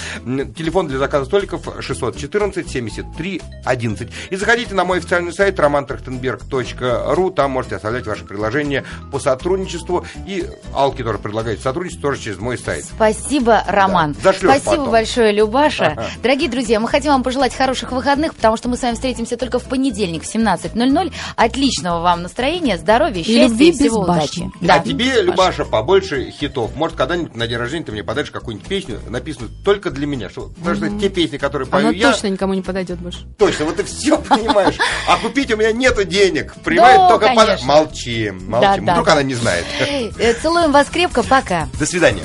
Телефон 0.57 0.89
для 0.89 0.99
заказа 0.99 1.27
столиков 1.27 1.69
614 1.81 2.69
73 2.69 3.43
11. 3.65 4.09
И 4.31 4.37
заходите 4.37 4.75
на 4.75 4.85
мой 4.85 4.99
официальный 4.99 5.33
сайт 5.33 5.59
romantrахтенберг.ру, 5.59 7.31
там 7.31 7.51
можете 7.51 7.77
оставлять 7.77 8.07
ваши 8.07 8.25
предложения 8.25 8.85
по 9.11 9.19
сотрудничеству. 9.19 10.05
И 10.27 10.47
Алки 10.75 11.03
тоже 11.03 11.19
предлагает 11.19 11.61
сотрудничество 11.61 12.11
тоже 12.11 12.23
через 12.23 12.39
мой 12.39 12.59
сайт. 12.59 12.85
Спасибо, 12.85 13.63
Роман. 13.67 14.13
Да, 14.15 14.33
зашлёшь 14.33 14.57
Спасибо 14.57 14.77
потом. 14.77 14.91
большое, 14.91 15.33
Любаша. 15.33 15.87
Ага. 15.89 16.07
Дорогие 16.23 16.49
друзья, 16.51 16.81
мы 16.81 16.89
хотим 16.89 17.13
вам 17.13 17.23
пожелать 17.23 17.55
хороших 17.55 17.93
выходных, 17.93 18.35
потому 18.35 18.57
что 18.57 18.69
мы 18.69 18.77
с 18.77 18.83
вами 18.83 18.95
встретимся 18.95 19.37
только 19.37 19.59
в 19.59 19.65
понедельник 19.65 20.23
в 20.25 20.35
17.00. 20.35 21.13
Отличного 21.37 22.01
вам 22.01 22.23
настроения, 22.23 22.79
здоровья, 22.79 23.23
счастья 23.23 23.49
любви 23.49 23.69
и 23.69 23.73
всего 23.73 24.03
без 24.03 24.09
удачи. 24.09 24.21
башни. 24.41 24.51
Да. 24.61 24.75
А 24.75 24.79
тебе, 24.81 25.23
Любаша, 25.23 25.65
побольше 25.65 26.31
хитов. 26.31 26.75
Может, 26.75 26.97
когда-нибудь 26.97 27.35
на 27.37 27.47
день 27.47 27.59
рождения 27.59 27.85
ты 27.85 27.93
мне 27.93 28.05
подаришь 28.05 28.31
какую-нибудь 28.31 28.69
песню, 28.69 29.01
написанную 29.09 29.51
только 29.65 29.91
для 29.91 30.07
меня. 30.07 30.29
Что, 30.29 30.51
потому 30.59 30.77
что 30.77 30.91
те 30.99 31.09
песни, 31.09 31.37
которые 31.39 31.69
пою 31.69 31.89
Она 31.89 31.97
я, 31.97 32.13
точно 32.13 32.29
никому 32.29 32.55
не 32.55 32.63
подойдет 32.63 32.99
больше. 32.99 33.27
Точно, 33.49 33.65
вот 33.67 33.77
ты 33.77 33.85
все 33.85 34.19
понимаешь. 34.19 34.77
А 35.09 35.17
купить 35.17 35.51
у 35.53 35.57
меня 35.57 35.73
нету 35.73 36.05
денег. 36.05 36.55
Понимаешь, 36.65 36.99
Да, 36.99 37.09
только 37.09 37.29
пода- 37.35 37.59
Молчи, 37.65 38.31
молчи. 38.31 38.33
Да, 38.61 38.77
да, 38.77 38.93
Вдруг 38.93 39.07
да. 39.07 39.13
она 39.13 39.23
не 39.23 39.35
знает. 39.35 39.65
Э, 39.81 40.35
Целуем 40.35 40.73
вас 40.73 40.89
крепко, 40.89 41.23
пока. 41.23 41.69
До 41.79 41.87
свидания. 41.87 42.23